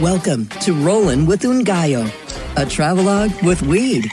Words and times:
Welcome 0.00 0.48
to 0.60 0.74
Rollin' 0.74 1.24
with 1.24 1.40
Ngaio, 1.40 2.12
a 2.58 2.66
travelogue 2.66 3.32
with 3.42 3.62
weed. 3.62 4.12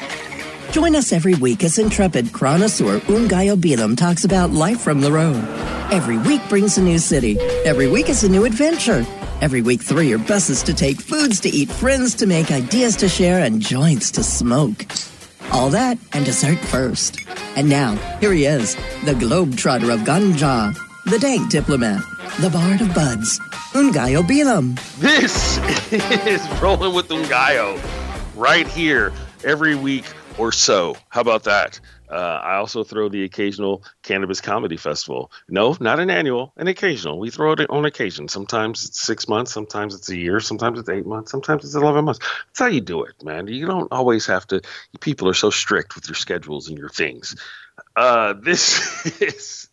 Join 0.72 0.96
us 0.96 1.12
every 1.12 1.34
week 1.34 1.62
as 1.66 1.78
intrepid 1.78 2.28
chronosaur 2.28 3.02
Ngaio 3.02 3.58
Bealum 3.58 3.98
talks 3.98 4.24
about 4.24 4.52
life 4.52 4.80
from 4.80 5.02
the 5.02 5.12
road. 5.12 5.44
Every 5.92 6.18
week 6.20 6.40
brings 6.48 6.78
a 6.78 6.82
new 6.82 6.98
city. 7.00 7.38
Every 7.66 7.90
week 7.90 8.08
is 8.08 8.24
a 8.24 8.30
new 8.30 8.46
adventure. 8.46 9.06
Every 9.42 9.62
week, 9.62 9.82
three 9.82 10.14
are 10.14 10.18
buses 10.18 10.64
to 10.64 10.74
take, 10.74 11.02
foods 11.02 11.42
to 11.42 11.50
eat, 11.50 11.70
friends 11.70 12.16
to 12.16 12.28
make, 12.28 12.50
ideas 12.50 12.96
to 12.98 13.10
share, 13.10 13.44
and 13.44 13.60
joints 13.60 14.10
to 14.12 14.24
smoke. 14.24 14.86
All 15.52 15.70
that 15.72 15.98
and 16.14 16.24
dessert 16.24 16.60
first. 16.60 17.20
And 17.58 17.68
now, 17.68 17.96
here 18.22 18.32
he 18.32 18.46
is, 18.46 18.76
the 19.04 19.16
globetrotter 19.16 19.94
of 19.94 20.00
Ganja, 20.08 20.74
the 21.12 21.20
dank 21.20 21.52
diplomat, 21.52 22.02
the 22.40 22.50
bard 22.50 22.82
of 22.82 22.94
buds, 22.96 23.40
Ngaio 23.74 24.24
Bealum. 24.24 24.76
This 24.98 25.60
is 25.92 26.62
Rolling 26.62 26.96
with 26.96 27.08
Ngaio, 27.08 27.80
right 28.36 28.68
here 28.68 29.14
every 29.44 29.76
week 29.76 30.06
or 30.40 30.52
so. 30.52 30.98
How 31.10 31.22
about 31.22 31.44
that? 31.44 31.80
Uh, 32.10 32.42
I 32.44 32.56
also 32.56 32.84
throw 32.84 33.08
the 33.08 33.24
occasional 33.24 33.84
cannabis 34.02 34.42
comedy 34.42 34.78
festival. 34.78 35.32
No, 35.48 35.78
not 35.80 36.00
an 36.00 36.10
annual, 36.10 36.54
an 36.58 36.68
occasional. 36.68 37.20
We 37.20 37.30
throw 37.30 37.52
it 37.52 37.70
on 37.70 37.86
occasion. 37.86 38.28
Sometimes 38.28 38.84
it's 38.86 39.00
six 39.00 39.28
months, 39.28 39.52
sometimes 39.52 39.94
it's 39.94 40.10
a 40.10 40.18
year, 40.18 40.40
sometimes 40.40 40.80
it's 40.80 40.90
eight 40.90 41.06
months, 41.06 41.30
sometimes 41.30 41.64
it's 41.64 41.76
11 41.76 42.04
months. 42.04 42.20
That's 42.48 42.60
how 42.60 42.68
you 42.68 42.82
do 42.82 43.04
it, 43.04 43.24
man. 43.24 43.48
You 43.48 43.68
don't 43.68 43.92
always 43.92 44.26
have 44.26 44.48
to, 44.48 44.62
people 45.02 45.30
are 45.30 45.36
so 45.36 45.52
strict 45.52 45.96
with 45.96 46.08
your 46.08 46.16
schedules 46.16 46.68
and 46.68 46.78
your 46.80 46.90
things. 46.90 47.36
Uh, 47.96 48.34
this 48.34 49.06
is 49.22 49.70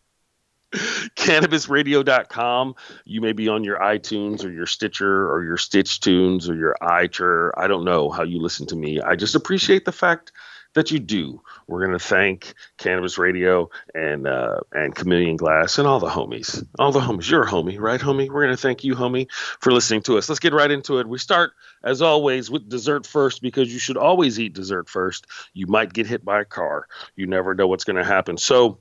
cannabisradio.com. 1.17 2.75
You 3.05 3.21
may 3.21 3.33
be 3.33 3.49
on 3.49 3.65
your 3.65 3.79
iTunes 3.79 4.45
or 4.45 4.51
your 4.51 4.67
Stitcher 4.67 5.31
or 5.31 5.43
your 5.45 5.57
Stitch 5.57 6.01
Tunes 6.01 6.49
or 6.49 6.55
your 6.55 6.77
iTunes. 6.81 7.51
I 7.57 7.67
don't 7.67 7.85
know 7.85 8.11
how 8.11 8.23
you 8.23 8.41
listen 8.41 8.67
to 8.69 8.77
me. 8.77 9.01
I 9.01 9.17
just 9.17 9.35
appreciate 9.35 9.85
the 9.85 9.93
fact 9.93 10.33
that 10.75 10.91
you 10.91 11.01
do. 11.01 11.43
We're 11.67 11.85
going 11.85 11.99
to 11.99 12.05
thank 12.05 12.55
Cannabis 12.79 13.19
Radio 13.19 13.71
and 13.95 14.27
uh, 14.27 14.61
and 14.73 14.95
Chameleon 14.95 15.37
Glass 15.37 15.79
and 15.79 15.89
all 15.89 15.99
the 15.99 16.09
homies. 16.09 16.65
All 16.79 16.93
the 16.93 17.01
homies. 17.01 17.29
You're 17.29 17.43
a 17.43 17.49
homie, 17.49 17.79
right, 17.81 18.01
homie? 18.01 18.29
We're 18.29 18.45
going 18.45 18.57
to 18.57 18.61
thank 18.63 18.85
you, 18.85 18.95
homie, 18.95 19.31
for 19.33 19.73
listening 19.73 20.03
to 20.03 20.19
us. 20.19 20.29
Let's 20.29 20.39
get 20.39 20.53
right 20.53 20.71
into 20.71 20.99
it. 20.99 21.09
We 21.09 21.19
start, 21.19 21.53
as 21.83 22.03
always, 22.03 22.51
with 22.51 22.69
dessert 22.69 23.07
first 23.07 23.43
because 23.43 23.73
you 23.73 23.79
should 23.79 23.97
always 23.97 24.39
eat 24.39 24.55
dessert 24.55 24.89
first. 24.89 25.27
You 25.53 25.67
might 25.67 25.93
get 25.93 26.07
hit 26.07 26.25
by 26.25 26.41
a 26.41 26.45
car. 26.45 26.87
You 27.17 27.27
never 27.27 27.55
know 27.55 27.67
what's 27.67 27.85
going 27.85 27.97
to 27.97 28.05
happen. 28.05 28.37
So 28.37 28.79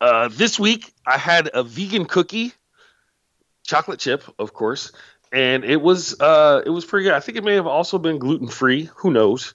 uh, 0.00 0.28
this 0.28 0.58
week, 0.58 0.92
I 1.06 1.18
had 1.18 1.50
a 1.52 1.62
vegan 1.62 2.06
cookie, 2.06 2.52
chocolate 3.64 4.00
chip, 4.00 4.24
of 4.38 4.52
course. 4.52 4.92
And 5.32 5.64
it 5.64 5.80
was 5.80 6.20
uh, 6.20 6.62
it 6.64 6.70
was 6.70 6.84
pretty 6.84 7.04
good. 7.04 7.14
I 7.14 7.20
think 7.20 7.36
it 7.38 7.44
may 7.44 7.54
have 7.54 7.66
also 7.66 7.98
been 7.98 8.18
gluten 8.18 8.48
free. 8.48 8.88
Who 8.96 9.10
knows? 9.10 9.54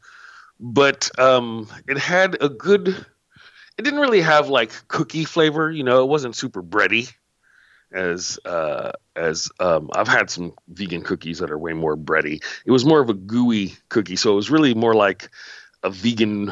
but 0.59 1.09
um, 1.19 1.67
it 1.87 1.97
had 1.97 2.37
a 2.41 2.49
good. 2.49 2.89
It 3.77 3.83
didn't 3.83 4.01
really 4.01 4.21
have 4.21 4.49
like 4.49 4.71
cookie 4.89 5.25
flavor, 5.25 5.71
you 5.71 5.83
know. 5.83 6.03
It 6.03 6.07
wasn't 6.09 6.35
super 6.35 6.61
bready, 6.61 7.13
as 7.91 8.37
uh, 8.43 8.91
as 9.15 9.49
um, 9.59 9.89
I've 9.93 10.07
had 10.07 10.29
some 10.29 10.53
vegan 10.67 11.01
cookies 11.01 11.39
that 11.39 11.51
are 11.51 11.57
way 11.57 11.73
more 11.73 11.95
bready. 11.95 12.43
It 12.65 12.71
was 12.71 12.85
more 12.85 12.99
of 12.99 13.09
a 13.09 13.13
gooey 13.13 13.73
cookie, 13.87 14.17
so 14.17 14.33
it 14.33 14.35
was 14.35 14.51
really 14.51 14.73
more 14.73 14.95
like 14.95 15.29
a 15.81 15.89
vegan 15.89 16.51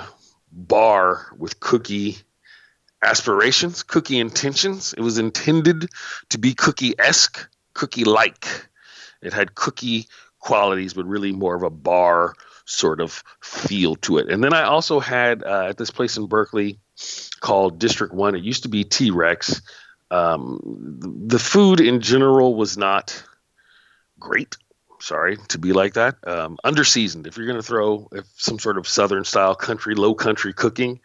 bar 0.52 1.28
with 1.38 1.60
cookie 1.60 2.18
aspirations, 3.02 3.84
cookie 3.84 4.20
intentions. 4.20 4.94
It 4.94 5.02
was 5.02 5.18
intended 5.18 5.90
to 6.30 6.38
be 6.38 6.54
cookie 6.54 6.96
esque, 7.00 7.48
cookie 7.74 8.04
like. 8.04 8.48
It 9.22 9.34
had 9.34 9.56
cookie 9.56 10.08
qualities, 10.40 10.94
but 10.94 11.06
really 11.06 11.32
more 11.32 11.56
of 11.56 11.64
a 11.64 11.70
bar 11.70 12.36
sort 12.66 13.00
of 13.00 13.24
feel 13.42 13.96
to 13.96 14.18
it. 14.18 14.30
And 14.30 14.44
then 14.44 14.54
I 14.54 14.64
also 14.64 15.00
had 15.00 15.44
uh, 15.44 15.68
at 15.70 15.78
this 15.78 15.92
place 15.92 16.18
in 16.18 16.28
Berkeley 16.28 16.80
called 17.40 17.80
District 17.80 18.14
One. 18.14 18.36
It 18.36 18.44
used 18.44 18.64
to 18.64 18.70
be 18.70 18.84
T 18.84 19.12
Rex. 19.12 19.62
Um, 20.10 20.60
the 21.28 21.40
food 21.40 21.80
in 21.82 22.02
general 22.02 22.56
was 22.56 22.78
not 22.78 23.24
great. 24.20 24.58
Sorry 25.00 25.38
to 25.50 25.60
be 25.60 25.74
like 25.74 25.94
that. 25.94 26.16
Um, 26.28 26.58
underseasoned. 26.64 27.28
If 27.28 27.38
you're 27.38 27.46
going 27.46 27.60
to 27.60 27.68
throw 27.68 28.10
some 28.36 28.58
sort 28.58 28.78
of 28.78 28.88
Southern 28.88 29.26
style 29.26 29.56
country, 29.56 29.96
low 29.96 30.16
country 30.16 30.54
cooking, 30.54 31.00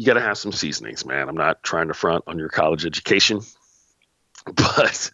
you 0.00 0.06
got 0.06 0.14
to 0.14 0.22
have 0.22 0.38
some 0.38 0.50
seasonings, 0.50 1.04
man. 1.04 1.28
I'm 1.28 1.36
not 1.36 1.62
trying 1.62 1.88
to 1.88 1.94
front 1.94 2.24
on 2.26 2.38
your 2.38 2.48
college 2.48 2.86
education, 2.86 3.42
but 4.46 5.10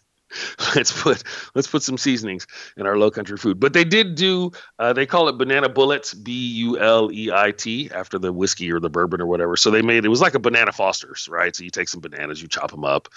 let's 0.75 1.01
put 1.01 1.23
let's 1.53 1.67
put 1.67 1.83
some 1.83 1.97
seasonings 1.97 2.47
in 2.77 2.87
our 2.87 2.97
low 2.97 3.11
country 3.11 3.35
food. 3.35 3.59
But 3.59 3.73
they 3.73 3.83
did 3.83 4.15
do 4.15 4.53
uh, 4.79 4.93
they 4.93 5.05
call 5.05 5.27
it 5.27 5.37
banana 5.37 5.67
bullets, 5.67 6.13
B 6.13 6.31
U 6.31 6.79
L 6.79 7.11
E 7.11 7.29
I 7.33 7.51
T, 7.51 7.91
after 7.93 8.17
the 8.17 8.31
whiskey 8.31 8.71
or 8.71 8.79
the 8.79 8.89
bourbon 8.89 9.19
or 9.19 9.25
whatever. 9.25 9.57
So 9.57 9.71
they 9.71 9.81
made 9.81 10.05
it 10.05 10.07
was 10.07 10.21
like 10.21 10.35
a 10.35 10.39
banana 10.39 10.71
Foster's, 10.71 11.27
right? 11.27 11.53
So 11.53 11.65
you 11.65 11.69
take 11.69 11.89
some 11.89 11.99
bananas, 11.99 12.41
you 12.41 12.47
chop 12.47 12.71
them 12.71 12.85
up, 12.85 13.09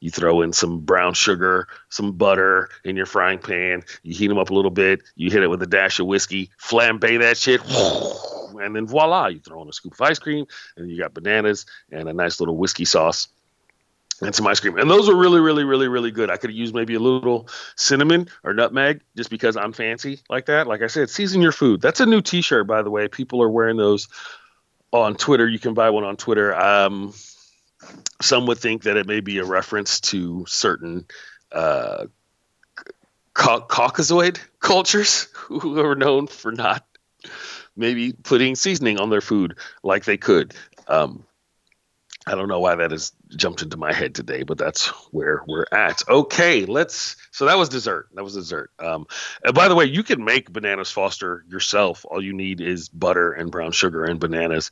you 0.00 0.10
throw 0.10 0.42
in 0.42 0.52
some 0.52 0.80
brown 0.80 1.14
sugar, 1.14 1.68
some 1.88 2.12
butter 2.12 2.68
in 2.84 2.96
your 2.96 3.06
frying 3.06 3.38
pan, 3.38 3.82
you 4.02 4.14
heat 4.14 4.28
them 4.28 4.36
up 4.36 4.50
a 4.50 4.54
little 4.54 4.70
bit, 4.70 5.00
you 5.16 5.30
hit 5.30 5.42
it 5.42 5.48
with 5.48 5.62
a 5.62 5.66
dash 5.66 6.00
of 6.00 6.06
whiskey, 6.06 6.50
flambe 6.62 7.18
that 7.20 7.38
shit. 7.38 7.62
And 8.58 8.74
then 8.74 8.86
voila, 8.86 9.28
you 9.28 9.40
throw 9.40 9.62
in 9.62 9.68
a 9.68 9.72
scoop 9.72 9.94
of 9.94 10.00
ice 10.00 10.18
cream, 10.18 10.46
and 10.76 10.90
you 10.90 10.98
got 10.98 11.14
bananas 11.14 11.66
and 11.90 12.08
a 12.08 12.12
nice 12.12 12.40
little 12.40 12.56
whiskey 12.56 12.84
sauce 12.84 13.28
and 14.20 14.34
some 14.34 14.46
ice 14.46 14.60
cream. 14.60 14.78
And 14.78 14.90
those 14.90 15.08
were 15.08 15.16
really, 15.16 15.40
really, 15.40 15.64
really, 15.64 15.88
really 15.88 16.10
good. 16.10 16.30
I 16.30 16.36
could 16.36 16.52
used 16.52 16.74
maybe 16.74 16.94
a 16.94 17.00
little 17.00 17.48
cinnamon 17.76 18.28
or 18.42 18.54
nutmeg 18.54 19.02
just 19.16 19.30
because 19.30 19.56
I'm 19.56 19.72
fancy 19.72 20.20
like 20.28 20.46
that. 20.46 20.66
Like 20.66 20.82
I 20.82 20.86
said, 20.86 21.10
season 21.10 21.40
your 21.40 21.52
food. 21.52 21.80
That's 21.80 22.00
a 22.00 22.06
new 22.06 22.20
t 22.20 22.40
shirt, 22.40 22.66
by 22.66 22.82
the 22.82 22.90
way. 22.90 23.08
People 23.08 23.42
are 23.42 23.48
wearing 23.48 23.76
those 23.76 24.08
on 24.92 25.16
Twitter. 25.16 25.48
You 25.48 25.58
can 25.58 25.74
buy 25.74 25.90
one 25.90 26.04
on 26.04 26.16
Twitter. 26.16 26.54
Um, 26.54 27.12
some 28.20 28.46
would 28.46 28.58
think 28.58 28.84
that 28.84 28.96
it 28.96 29.06
may 29.06 29.20
be 29.20 29.38
a 29.38 29.44
reference 29.44 30.00
to 30.00 30.44
certain 30.46 31.06
uh, 31.52 32.06
ca- 33.34 33.66
Caucasoid 33.66 34.38
cultures 34.60 35.24
who 35.34 35.80
are 35.80 35.96
known 35.96 36.26
for 36.26 36.52
not 36.52 36.86
maybe 37.76 38.12
putting 38.12 38.54
seasoning 38.54 38.98
on 38.98 39.10
their 39.10 39.20
food 39.20 39.58
like 39.82 40.04
they 40.04 40.16
could. 40.16 40.54
Um, 40.88 41.24
I 42.26 42.34
don't 42.34 42.48
know 42.48 42.60
why 42.60 42.74
that 42.76 42.90
has 42.90 43.12
jumped 43.36 43.60
into 43.60 43.76
my 43.76 43.92
head 43.92 44.14
today, 44.14 44.44
but 44.44 44.56
that's 44.56 44.86
where 45.12 45.42
we're 45.46 45.66
at. 45.70 46.02
Okay, 46.08 46.64
let's. 46.64 47.16
So 47.32 47.44
that 47.44 47.58
was 47.58 47.68
dessert. 47.68 48.08
That 48.14 48.24
was 48.24 48.32
dessert. 48.32 48.70
Um, 48.78 49.06
by 49.52 49.68
the 49.68 49.74
way, 49.74 49.84
you 49.84 50.02
can 50.02 50.24
make 50.24 50.50
bananas 50.50 50.90
Foster 50.90 51.44
yourself. 51.48 52.06
All 52.08 52.22
you 52.22 52.32
need 52.32 52.62
is 52.62 52.88
butter 52.88 53.32
and 53.32 53.50
brown 53.50 53.72
sugar 53.72 54.04
and 54.04 54.18
bananas 54.18 54.70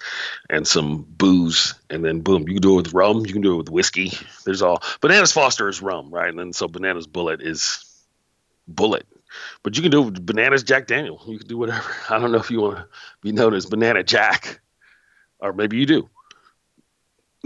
and 0.48 0.66
some 0.66 1.02
booze, 1.02 1.74
and 1.90 2.02
then 2.02 2.20
boom, 2.20 2.48
you 2.48 2.54
can 2.54 2.62
do 2.62 2.72
it 2.78 2.84
with 2.84 2.94
rum. 2.94 3.26
You 3.26 3.34
can 3.34 3.42
do 3.42 3.54
it 3.54 3.58
with 3.58 3.70
whiskey. 3.70 4.12
There's 4.46 4.62
all 4.62 4.82
bananas 5.02 5.32
Foster 5.32 5.68
is 5.68 5.82
rum, 5.82 6.10
right? 6.10 6.30
And 6.30 6.38
then 6.38 6.54
so 6.54 6.68
bananas 6.68 7.06
Bulleit 7.06 7.42
is 7.42 7.84
Bulleit. 8.72 9.02
But 9.62 9.76
you 9.76 9.82
can 9.82 9.90
do 9.90 10.10
bananas 10.10 10.62
Jack 10.62 10.86
Daniel. 10.86 11.20
You 11.26 11.38
can 11.38 11.48
do 11.48 11.58
whatever. 11.58 11.94
I 12.10 12.18
don't 12.18 12.32
know 12.32 12.38
if 12.38 12.50
you 12.50 12.60
want 12.60 12.78
to 12.78 12.88
be 13.20 13.32
known 13.32 13.54
as 13.54 13.66
Banana 13.66 14.02
Jack, 14.02 14.60
or 15.40 15.52
maybe 15.52 15.76
you 15.78 15.86
do 15.86 16.08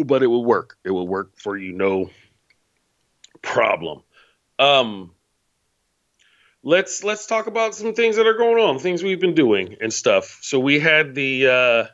but 0.04 0.22
it 0.22 0.26
will 0.26 0.44
work. 0.44 0.76
It 0.84 0.90
will 0.90 1.08
work 1.08 1.38
for 1.38 1.56
you, 1.56 1.72
no 1.72 2.10
problem. 3.42 4.02
Um, 4.58 5.12
let's 6.62 7.04
let's 7.04 7.26
talk 7.26 7.46
about 7.46 7.74
some 7.74 7.94
things 7.94 8.16
that 8.16 8.26
are 8.26 8.34
going 8.36 8.62
on, 8.62 8.78
things 8.78 9.02
we've 9.02 9.20
been 9.20 9.34
doing 9.34 9.76
and 9.80 9.92
stuff. 9.92 10.38
So 10.42 10.60
we 10.60 10.78
had 10.78 11.14
the 11.14 11.46
uh, 11.46 11.84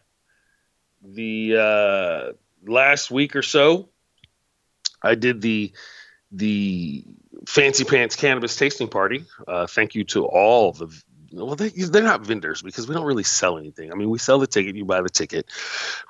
the 1.03 1.57
uh, 1.57 2.33
last 2.67 3.11
week 3.11 3.37
or 3.37 3.43
so. 3.43 3.89
I 5.03 5.15
did 5.15 5.41
the 5.41 5.73
the 6.31 7.05
fancy 7.47 7.85
pants 7.85 8.17
cannabis 8.17 8.57
tasting 8.57 8.89
party. 8.89 9.25
Uh, 9.47 9.67
thank 9.67 9.95
you 9.95 10.05
to 10.05 10.25
all 10.25 10.73
the 10.73 11.03
well, 11.33 11.57
they, 11.57 11.71
they're 11.71 12.03
not 12.03 12.27
vendors 12.27 12.63
because 12.63 12.87
we 12.87 12.95
don't 12.95 13.07
really 13.07 13.23
sell 13.23 13.59
anything. 13.59 13.91
I 13.91 13.95
mean, 13.95 14.11
we 14.11 14.19
sell 14.19 14.39
the 14.39 14.47
ticket, 14.47 14.77
you 14.77 14.85
buy 14.85 15.01
the 15.01 15.09
ticket, 15.09 15.47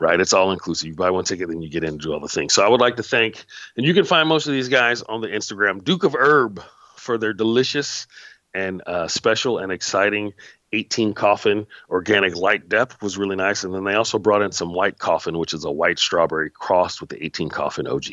right? 0.01 0.19
It's 0.19 0.33
all 0.33 0.51
inclusive. 0.51 0.89
You 0.89 0.95
buy 0.95 1.11
one 1.11 1.25
ticket, 1.25 1.49
then 1.49 1.63
you 1.63 1.71
get 1.71 1.85
in 1.85 1.91
and 1.91 2.01
do 2.01 2.13
all 2.13 2.21
the 2.21 2.29
things. 2.29 2.53
So 2.53 2.65
I 2.65 2.69
would 2.69 2.81
like 2.81 2.97
to 2.97 3.03
thank, 3.03 3.45
and 3.77 3.87
you 3.87 3.95
can 3.95 4.05
find 4.05 4.29
most 4.29 4.47
of 4.47 4.53
these 4.53 4.69
guys 4.69 5.03
on 5.03 5.21
the 5.21 5.29
Instagram, 5.29 5.85
Duke 5.85 6.05
of 6.05 6.15
Herb, 6.15 6.63
for 6.97 7.19
their 7.19 7.33
delicious 7.33 8.07
and 8.55 8.83
uh, 8.87 9.09
special 9.09 9.59
and 9.59 9.73
exciting 9.73 10.33
18 10.73 11.15
coffin 11.15 11.67
organic 11.91 12.37
light 12.37 12.69
depth 12.69 13.01
was 13.03 13.19
really 13.19 13.37
nice. 13.37 13.65
And 13.65 13.75
then 13.75 13.85
they 13.85 13.95
also 13.95 14.19
brought 14.19 14.43
in 14.43 14.53
some 14.53 14.73
white 14.73 14.99
coffin, 14.99 15.39
which 15.39 15.55
is 15.55 15.65
a 15.65 15.71
white 15.71 15.99
strawberry 15.99 16.51
crossed 16.51 17.01
with 17.01 17.11
the 17.11 17.23
18 17.25 17.51
coffin 17.51 17.87
OG. 17.87 18.07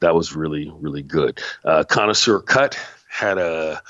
That 0.00 0.14
was 0.14 0.34
really, 0.34 0.72
really 0.80 1.02
good. 1.02 1.40
Uh, 1.64 1.84
Connoisseur 1.84 2.40
Cut 2.40 2.78
had 3.08 3.38
a 3.38 3.82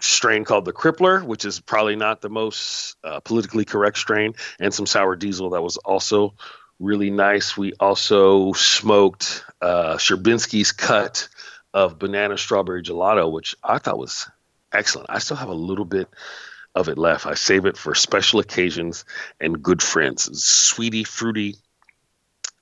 strain 0.00 0.44
called 0.44 0.64
the 0.64 0.72
Crippler, 0.72 1.24
which 1.24 1.44
is 1.44 1.60
probably 1.60 1.96
not 1.96 2.20
the 2.20 2.28
most 2.28 2.96
uh, 3.02 3.20
politically 3.20 3.64
correct 3.64 3.98
strain, 3.98 4.34
and 4.60 4.74
some 4.74 4.86
sour 4.86 5.16
diesel 5.16 5.50
that 5.50 5.62
was 5.62 5.76
also 5.78 6.34
really 6.78 7.10
nice. 7.10 7.56
We 7.56 7.72
also 7.80 8.52
smoked 8.52 9.44
uh, 9.62 9.96
Sherbinsky's 9.96 10.72
cut 10.72 11.28
of 11.72 11.98
banana 11.98 12.36
strawberry 12.36 12.82
gelato, 12.82 13.30
which 13.30 13.54
I 13.62 13.78
thought 13.78 13.98
was 13.98 14.28
excellent. 14.72 15.10
I 15.10 15.18
still 15.18 15.36
have 15.36 15.48
a 15.48 15.54
little 15.54 15.84
bit 15.84 16.08
of 16.76 16.88
it 16.88 16.98
left. 16.98 17.26
I 17.26 17.34
save 17.34 17.64
it 17.64 17.76
for 17.76 17.94
special 17.94 18.38
occasions 18.38 19.04
and 19.40 19.62
good 19.62 19.82
friends. 19.82 20.44
Sweetie, 20.44 21.04
fruity, 21.04 21.56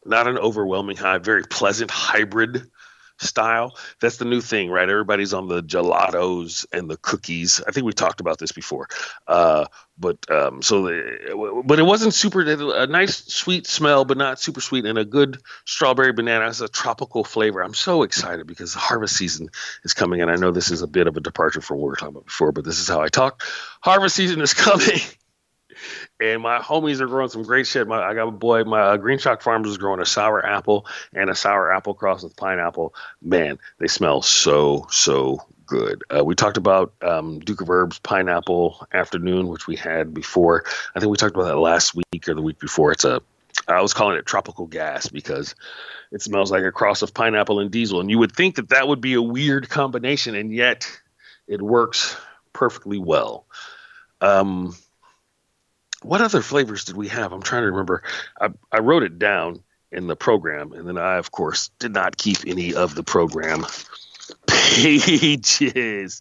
not 0.06 0.28
an 0.28 0.38
overwhelming 0.38 0.96
high, 0.96 1.18
very 1.18 1.42
pleasant 1.42 1.90
hybrid 1.90 2.70
style. 3.18 3.76
That's 4.00 4.16
the 4.16 4.24
new 4.24 4.40
thing, 4.40 4.70
right? 4.70 4.88
Everybody's 4.88 5.34
on 5.34 5.48
the 5.48 5.62
gelatos 5.62 6.66
and 6.72 6.90
the 6.90 6.96
cookies. 6.96 7.60
I 7.66 7.70
think 7.70 7.86
we 7.86 7.92
talked 7.92 8.20
about 8.20 8.38
this 8.38 8.52
before. 8.52 8.88
Uh, 9.26 9.66
but 9.96 10.18
um, 10.30 10.60
so, 10.60 10.82
the, 10.82 11.62
but 11.64 11.78
it 11.78 11.84
wasn't 11.84 12.14
super. 12.14 12.40
A 12.40 12.86
nice 12.86 13.24
sweet 13.26 13.66
smell, 13.66 14.04
but 14.04 14.16
not 14.16 14.40
super 14.40 14.60
sweet, 14.60 14.86
and 14.86 14.98
a 14.98 15.04
good 15.04 15.40
strawberry 15.64 16.12
banana 16.12 16.46
as 16.46 16.60
a 16.60 16.68
tropical 16.68 17.22
flavor. 17.22 17.62
I'm 17.62 17.74
so 17.74 18.02
excited 18.02 18.46
because 18.46 18.72
the 18.72 18.80
harvest 18.80 19.16
season 19.16 19.50
is 19.84 19.94
coming, 19.94 20.20
and 20.20 20.30
I 20.30 20.36
know 20.36 20.50
this 20.50 20.72
is 20.72 20.82
a 20.82 20.88
bit 20.88 21.06
of 21.06 21.16
a 21.16 21.20
departure 21.20 21.60
from 21.60 21.78
what 21.78 21.84
we 21.84 21.90
were 21.90 21.96
talking 21.96 22.16
about 22.16 22.26
before, 22.26 22.50
but 22.50 22.64
this 22.64 22.80
is 22.80 22.88
how 22.88 23.00
I 23.00 23.08
talk. 23.08 23.42
Harvest 23.80 24.16
season 24.16 24.40
is 24.40 24.52
coming 24.54 25.00
and 26.20 26.42
my 26.42 26.58
homies 26.58 27.00
are 27.00 27.06
growing 27.06 27.28
some 27.28 27.42
great 27.42 27.66
shit. 27.66 27.88
My, 27.88 28.02
I 28.02 28.14
got 28.14 28.28
a 28.28 28.30
boy, 28.30 28.64
my 28.64 28.80
uh, 28.80 28.96
Green 28.96 29.18
Shock 29.18 29.42
Farms 29.42 29.68
is 29.68 29.78
growing 29.78 30.00
a 30.00 30.06
sour 30.06 30.44
apple 30.44 30.86
and 31.12 31.28
a 31.28 31.34
sour 31.34 31.72
apple 31.72 31.94
cross 31.94 32.22
with 32.22 32.36
pineapple. 32.36 32.94
Man, 33.20 33.58
they 33.78 33.88
smell 33.88 34.22
so 34.22 34.86
so 34.90 35.40
good. 35.66 36.02
Uh, 36.14 36.24
we 36.24 36.34
talked 36.34 36.56
about 36.56 36.94
um, 37.02 37.40
Duke 37.40 37.60
of 37.60 37.70
Herbs 37.70 37.98
pineapple 37.98 38.86
afternoon, 38.92 39.48
which 39.48 39.66
we 39.66 39.76
had 39.76 40.14
before. 40.14 40.64
I 40.94 41.00
think 41.00 41.10
we 41.10 41.16
talked 41.16 41.34
about 41.34 41.48
that 41.48 41.58
last 41.58 41.94
week 41.94 42.28
or 42.28 42.34
the 42.34 42.42
week 42.42 42.58
before. 42.58 42.92
It's 42.92 43.04
a 43.04 43.20
I 43.66 43.80
was 43.80 43.94
calling 43.94 44.18
it 44.18 44.26
tropical 44.26 44.66
gas 44.66 45.08
because 45.08 45.54
it 46.12 46.20
smells 46.22 46.50
like 46.50 46.64
a 46.64 46.72
cross 46.72 47.02
of 47.02 47.14
pineapple 47.14 47.60
and 47.60 47.70
diesel, 47.70 48.00
and 48.00 48.10
you 48.10 48.18
would 48.18 48.32
think 48.32 48.56
that 48.56 48.68
that 48.68 48.88
would 48.88 49.00
be 49.00 49.14
a 49.14 49.22
weird 49.22 49.68
combination, 49.68 50.34
and 50.34 50.52
yet 50.52 50.88
it 51.46 51.62
works 51.62 52.16
perfectly 52.52 52.98
well. 52.98 53.46
Um, 54.20 54.74
what 56.04 56.20
other 56.20 56.42
flavors 56.42 56.84
did 56.84 56.96
we 56.96 57.08
have? 57.08 57.32
I'm 57.32 57.42
trying 57.42 57.62
to 57.62 57.70
remember. 57.70 58.02
I, 58.40 58.50
I 58.70 58.80
wrote 58.80 59.02
it 59.02 59.18
down 59.18 59.60
in 59.90 60.06
the 60.06 60.16
program, 60.16 60.72
and 60.72 60.86
then 60.86 60.98
I, 60.98 61.16
of 61.16 61.30
course, 61.30 61.70
did 61.78 61.92
not 61.92 62.16
keep 62.16 62.38
any 62.46 62.74
of 62.74 62.94
the 62.94 63.02
program 63.02 63.64
pages. 64.46 66.20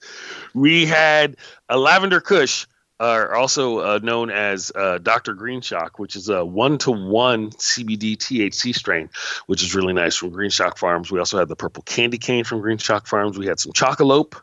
We 0.53 0.85
had 0.85 1.35
a 1.67 1.77
lavender 1.77 2.21
kush, 2.21 2.65
uh, 2.99 3.27
also 3.35 3.79
uh, 3.79 3.99
known 4.01 4.29
as 4.29 4.71
uh, 4.73 4.99
Dr. 4.99 5.33
Green 5.33 5.61
Shock, 5.61 5.99
which 5.99 6.15
is 6.15 6.29
a 6.29 6.45
one 6.45 6.77
to 6.79 6.91
one 6.91 7.49
CBD 7.51 8.15
THC 8.15 8.73
strain, 8.73 9.09
which 9.47 9.63
is 9.63 9.75
really 9.75 9.93
nice 9.93 10.15
from 10.15 10.29
Green 10.29 10.51
Shock 10.51 10.77
Farms. 10.77 11.11
We 11.11 11.19
also 11.19 11.39
had 11.39 11.49
the 11.49 11.55
purple 11.55 11.83
candy 11.83 12.19
cane 12.19 12.45
from 12.45 12.61
Green 12.61 12.77
Shock 12.77 13.07
Farms. 13.07 13.37
We 13.37 13.47
had 13.47 13.59
some 13.59 13.73
Chocolope 13.73 14.35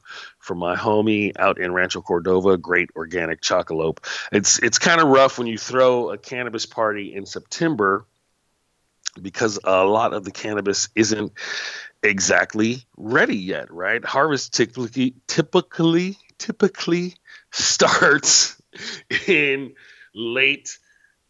from 0.51 0.59
my 0.59 0.75
homie 0.75 1.31
out 1.39 1.61
in 1.61 1.73
Rancho 1.73 2.03
Cordova. 2.03 2.57
Great 2.57 2.91
organic 2.97 3.41
Chocolope. 3.41 3.99
It's 4.33 4.59
it's 4.59 4.81
kind 4.81 5.01
of 5.01 5.07
rough 5.07 5.39
when 5.39 5.47
you 5.47 5.57
throw 5.57 6.11
a 6.11 6.19
cannabis 6.19 6.67
party 6.67 7.15
in 7.15 7.25
September 7.25 8.05
because 9.23 9.61
a 9.63 9.85
lot 9.85 10.13
of 10.13 10.25
the 10.25 10.33
cannabis 10.33 10.89
isn't 10.97 11.31
exactly 12.03 12.83
ready 12.97 13.37
yet, 13.37 13.73
right? 13.73 14.05
Harvest 14.05 14.53
typically 14.53 15.15
typically 15.29 16.19
typically 16.39 17.15
starts 17.53 18.61
in 19.29 19.73
late 20.17 20.79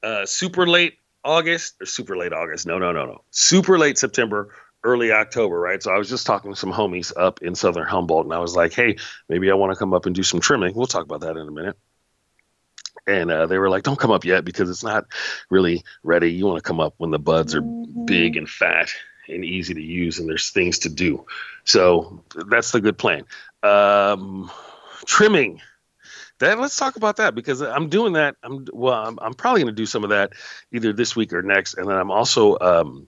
uh, 0.02 0.24
super 0.24 0.66
late 0.66 0.94
August 1.22 1.74
or 1.82 1.84
super 1.84 2.16
late 2.16 2.32
August. 2.32 2.66
No, 2.66 2.78
no, 2.78 2.90
no, 2.90 3.04
no. 3.04 3.20
Super 3.32 3.78
late 3.78 3.98
September, 3.98 4.54
early 4.84 5.12
October, 5.12 5.58
right? 5.58 5.82
So 5.82 5.92
I 5.92 5.98
was 5.98 6.08
just 6.08 6.26
talking 6.26 6.50
to 6.50 6.56
some 6.56 6.72
homies 6.72 7.12
up 7.16 7.42
in 7.42 7.54
Southern 7.54 7.86
Humboldt, 7.86 8.26
and 8.26 8.34
I 8.34 8.38
was 8.38 8.56
like, 8.56 8.72
"Hey, 8.72 8.96
maybe 9.28 9.50
I 9.50 9.54
want 9.54 9.72
to 9.72 9.78
come 9.78 9.94
up 9.94 10.06
and 10.06 10.14
do 10.14 10.22
some 10.22 10.40
trimming." 10.40 10.74
We'll 10.74 10.86
talk 10.86 11.04
about 11.04 11.20
that 11.20 11.36
in 11.36 11.48
a 11.48 11.50
minute. 11.50 11.76
And 13.06 13.30
uh, 13.30 13.46
they 13.46 13.58
were 13.58 13.70
like, 13.70 13.82
"Don't 13.82 13.98
come 13.98 14.10
up 14.10 14.24
yet 14.24 14.44
because 14.44 14.70
it's 14.70 14.84
not 14.84 15.06
really 15.50 15.84
ready. 16.02 16.32
You 16.32 16.46
want 16.46 16.58
to 16.58 16.66
come 16.66 16.80
up 16.80 16.94
when 16.98 17.10
the 17.10 17.18
buds 17.18 17.54
are 17.54 17.62
big 17.62 18.36
and 18.36 18.48
fat 18.48 18.90
and 19.28 19.44
easy 19.44 19.74
to 19.74 19.82
use, 19.82 20.18
and 20.18 20.28
there's 20.28 20.50
things 20.50 20.78
to 20.80 20.88
do." 20.88 21.26
So 21.64 22.22
that's 22.48 22.72
the 22.72 22.80
good 22.80 22.98
plan. 22.98 23.24
Um, 23.62 24.50
trimming. 25.06 25.60
That, 26.38 26.58
let's 26.58 26.76
talk 26.76 26.96
about 26.96 27.16
that 27.16 27.34
because 27.34 27.60
I'm 27.60 27.90
doing 27.90 28.14
that. 28.14 28.34
I'm 28.42 28.66
well. 28.72 29.06
I'm, 29.06 29.18
I'm 29.20 29.34
probably 29.34 29.60
going 29.60 29.74
to 29.74 29.76
do 29.76 29.84
some 29.84 30.04
of 30.04 30.10
that 30.10 30.32
either 30.72 30.94
this 30.94 31.14
week 31.14 31.34
or 31.34 31.42
next, 31.42 31.74
and 31.74 31.86
then 31.86 31.96
I'm 31.96 32.10
also 32.10 32.56
um, 32.60 33.06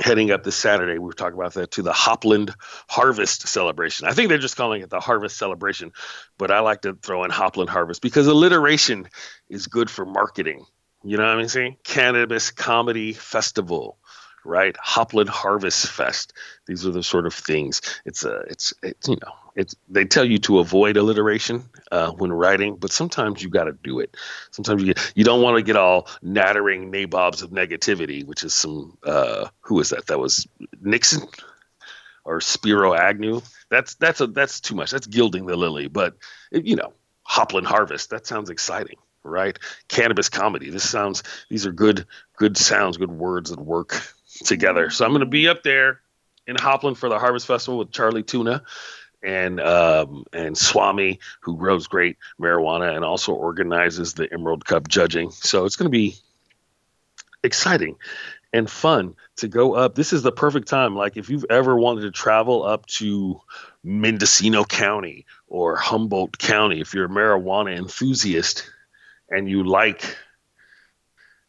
heading 0.00 0.30
up 0.30 0.42
this 0.42 0.56
Saturday. 0.56 0.94
We 0.94 1.06
were 1.06 1.12
talking 1.12 1.38
about 1.38 1.54
that 1.54 1.72
to 1.72 1.82
the 1.82 1.92
Hopland 1.92 2.54
Harvest 2.88 3.46
Celebration. 3.46 4.06
I 4.06 4.12
think 4.12 4.28
they're 4.28 4.38
just 4.38 4.56
calling 4.56 4.82
it 4.82 4.90
the 4.90 5.00
Harvest 5.00 5.36
Celebration, 5.36 5.92
but 6.38 6.50
I 6.50 6.60
like 6.60 6.82
to 6.82 6.94
throw 6.94 7.24
in 7.24 7.30
Hopland 7.30 7.68
Harvest 7.68 8.02
because 8.02 8.26
alliteration 8.26 9.08
is 9.48 9.66
good 9.66 9.90
for 9.90 10.04
marketing. 10.04 10.64
You 11.02 11.18
know 11.18 11.24
what 11.24 11.38
I'm 11.38 11.48
saying? 11.48 11.76
Cannabis 11.84 12.50
Comedy 12.50 13.12
Festival 13.12 13.98
right? 14.44 14.76
Hopland 14.76 15.28
Harvest 15.28 15.86
Fest. 15.88 16.32
These 16.66 16.86
are 16.86 16.90
the 16.90 17.02
sort 17.02 17.26
of 17.26 17.34
things. 17.34 17.80
It's 18.04 18.24
a, 18.24 18.40
it's, 18.48 18.74
it's 18.82 19.08
you 19.08 19.16
know, 19.22 19.32
it's 19.56 19.74
they 19.88 20.04
tell 20.04 20.24
you 20.24 20.38
to 20.38 20.58
avoid 20.58 20.96
alliteration 20.96 21.64
uh, 21.92 22.10
when 22.12 22.32
writing, 22.32 22.76
but 22.76 22.90
sometimes 22.90 23.42
you 23.42 23.48
got 23.48 23.64
to 23.64 23.72
do 23.72 24.00
it. 24.00 24.16
Sometimes 24.50 24.82
you 24.82 24.94
you 25.14 25.24
don't 25.24 25.42
want 25.42 25.56
to 25.56 25.62
get 25.62 25.76
all 25.76 26.08
nattering 26.22 26.90
nabobs 26.90 27.42
of 27.42 27.50
negativity, 27.50 28.24
which 28.24 28.42
is 28.42 28.52
some 28.52 28.98
uh, 29.04 29.48
who 29.60 29.80
is 29.80 29.90
that? 29.90 30.06
That 30.06 30.18
was 30.18 30.46
Nixon 30.80 31.22
or 32.24 32.40
Spiro 32.40 32.94
Agnew. 32.94 33.42
That's 33.70 33.94
that's 33.94 34.20
a 34.20 34.26
that's 34.26 34.60
too 34.60 34.74
much. 34.74 34.90
That's 34.90 35.06
gilding 35.06 35.46
the 35.46 35.56
lily. 35.56 35.88
But 35.88 36.16
you 36.50 36.76
know, 36.76 36.92
Hopland 37.28 37.66
Harvest. 37.66 38.10
That 38.10 38.26
sounds 38.26 38.50
exciting 38.50 38.96
right? 39.26 39.58
Cannabis 39.88 40.28
comedy. 40.28 40.68
This 40.68 40.88
sounds 40.88 41.22
these 41.48 41.64
are 41.64 41.72
good 41.72 42.06
good 42.36 42.56
sounds, 42.56 42.98
good 42.98 43.10
words 43.10 43.50
that 43.50 43.58
work 43.58 44.02
together. 44.42 44.90
So 44.90 45.04
I'm 45.04 45.12
going 45.12 45.20
to 45.20 45.26
be 45.26 45.48
up 45.48 45.62
there 45.62 46.00
in 46.46 46.56
Hopland 46.56 46.96
for 46.96 47.08
the 47.08 47.18
Harvest 47.18 47.46
Festival 47.46 47.78
with 47.78 47.90
Charlie 47.90 48.22
Tuna 48.22 48.62
and 49.22 49.60
um, 49.60 50.24
and 50.32 50.56
Swami, 50.56 51.20
who 51.40 51.56
grows 51.56 51.86
great 51.86 52.18
marijuana 52.40 52.94
and 52.94 53.04
also 53.04 53.32
organizes 53.32 54.14
the 54.14 54.30
Emerald 54.32 54.64
Cup 54.64 54.88
judging. 54.88 55.30
So 55.30 55.64
it's 55.64 55.76
going 55.76 55.90
to 55.90 55.96
be 55.96 56.16
exciting 57.42 57.96
and 58.52 58.70
fun 58.70 59.16
to 59.36 59.48
go 59.48 59.74
up. 59.74 59.94
This 59.94 60.12
is 60.12 60.22
the 60.22 60.30
perfect 60.30 60.68
time. 60.68 60.94
Like 60.94 61.16
if 61.16 61.28
you've 61.28 61.46
ever 61.50 61.76
wanted 61.76 62.02
to 62.02 62.10
travel 62.10 62.62
up 62.64 62.86
to 62.86 63.40
Mendocino 63.82 64.64
County 64.64 65.26
or 65.48 65.76
Humboldt 65.76 66.38
County, 66.38 66.80
if 66.80 66.94
you're 66.94 67.06
a 67.06 67.08
marijuana 67.08 67.76
enthusiast 67.76 68.70
and 69.28 69.48
you 69.48 69.64
like 69.64 70.16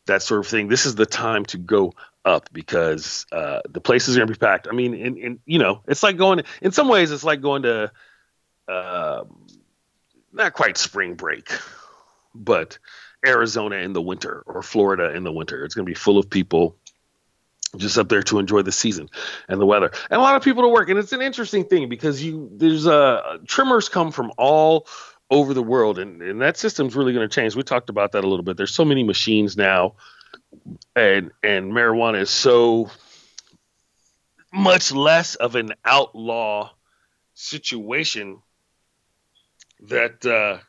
that 0.07 0.23
sort 0.23 0.39
of 0.39 0.47
thing, 0.47 0.67
this 0.67 0.85
is 0.85 0.95
the 0.95 1.05
time 1.05 1.45
to 1.45 1.57
go 1.57 1.93
up 2.25 2.49
because 2.51 3.25
uh, 3.31 3.61
the 3.69 3.79
place 3.79 4.07
is 4.07 4.15
going 4.17 4.27
to 4.27 4.33
be 4.33 4.37
packed. 4.37 4.67
I 4.69 4.73
mean, 4.73 4.93
in, 4.93 5.17
in 5.17 5.39
you 5.45 5.59
know, 5.59 5.81
it's 5.87 6.03
like 6.03 6.17
going. 6.17 6.41
In 6.61 6.71
some 6.71 6.87
ways, 6.87 7.11
it's 7.11 7.23
like 7.23 7.41
going 7.41 7.63
to 7.63 7.91
uh, 8.67 9.23
not 10.33 10.53
quite 10.53 10.77
spring 10.77 11.13
break, 11.13 11.49
but 12.33 12.79
Arizona 13.25 13.77
in 13.77 13.93
the 13.93 14.01
winter 14.01 14.43
or 14.45 14.61
Florida 14.61 15.15
in 15.15 15.23
the 15.23 15.31
winter. 15.31 15.63
It's 15.63 15.75
going 15.75 15.85
to 15.85 15.89
be 15.89 15.95
full 15.95 16.17
of 16.17 16.29
people 16.29 16.75
just 17.77 17.97
up 17.97 18.09
there 18.09 18.23
to 18.23 18.39
enjoy 18.39 18.61
the 18.61 18.71
season 18.71 19.09
and 19.47 19.59
the 19.59 19.65
weather, 19.65 19.91
and 20.09 20.19
a 20.19 20.23
lot 20.23 20.35
of 20.35 20.43
people 20.43 20.63
to 20.63 20.69
work. 20.69 20.89
And 20.89 20.97
it's 20.97 21.13
an 21.13 21.21
interesting 21.21 21.65
thing 21.65 21.89
because 21.89 22.23
you 22.23 22.49
there's 22.53 22.87
uh, 22.87 23.37
trimmers 23.45 23.87
come 23.89 24.11
from 24.11 24.31
all 24.37 24.87
over 25.29 25.53
the 25.53 25.63
world, 25.63 25.99
and, 25.99 26.21
and 26.21 26.41
that 26.41 26.57
system's 26.57 26.95
really 26.95 27.13
going 27.13 27.27
to 27.27 27.33
change. 27.33 27.55
We 27.55 27.63
talked 27.63 27.89
about 27.89 28.13
that 28.13 28.23
a 28.23 28.27
little 28.27 28.43
bit. 28.43 28.57
There's 28.57 28.73
so 28.73 28.85
many 28.85 29.03
machines 29.03 29.57
now 29.57 29.95
and 30.95 31.31
and 31.43 31.71
marijuana 31.71 32.21
is 32.21 32.29
so 32.29 32.89
much 34.53 34.91
less 34.91 35.35
of 35.35 35.55
an 35.55 35.73
outlaw 35.83 36.69
situation 37.33 38.41
that 39.81 40.25
uh, 40.25 40.59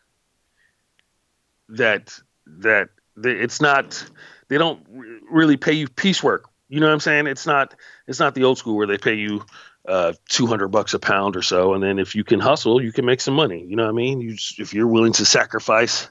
that 1.71 2.19
that 2.47 2.89
it's 3.25 3.61
not 3.61 4.05
they 4.49 4.59
don't 4.59 4.85
really 5.31 5.57
pay 5.57 5.73
you 5.73 5.89
piecework. 5.89 6.49
You 6.69 6.81
know 6.81 6.87
what 6.87 6.93
I'm 6.93 7.01
saying? 7.01 7.27
It's 7.27 7.47
not 7.47 7.75
it's 8.07 8.19
not 8.19 8.35
the 8.35 8.45
old 8.45 8.59
school 8.59 8.77
where 8.77 8.87
they 8.87 8.99
pay 8.99 9.15
you 9.15 9.45
uh, 9.89 10.15
200 10.29 10.69
bucks 10.69 10.95
a 10.95 10.99
pound 10.99 11.37
or 11.37 11.43
so, 11.43 11.75
and 11.75 11.83
then 11.83 12.01
if 12.01 12.17
you 12.17 12.25
can 12.25 12.41
hustle, 12.41 12.83
you 12.83 12.93
can 12.93 13.05
make 13.05 13.21
some 13.21 13.35
money. 13.35 13.65
You 13.65 13.77
know 13.77 13.85
what 13.85 13.91
I 13.91 13.95
mean? 13.95 14.21
You 14.21 14.35
just, 14.35 14.59
if 14.59 14.75
you're 14.75 14.89
willing 14.89 15.13
to 15.15 15.25
sacrifice 15.25 16.09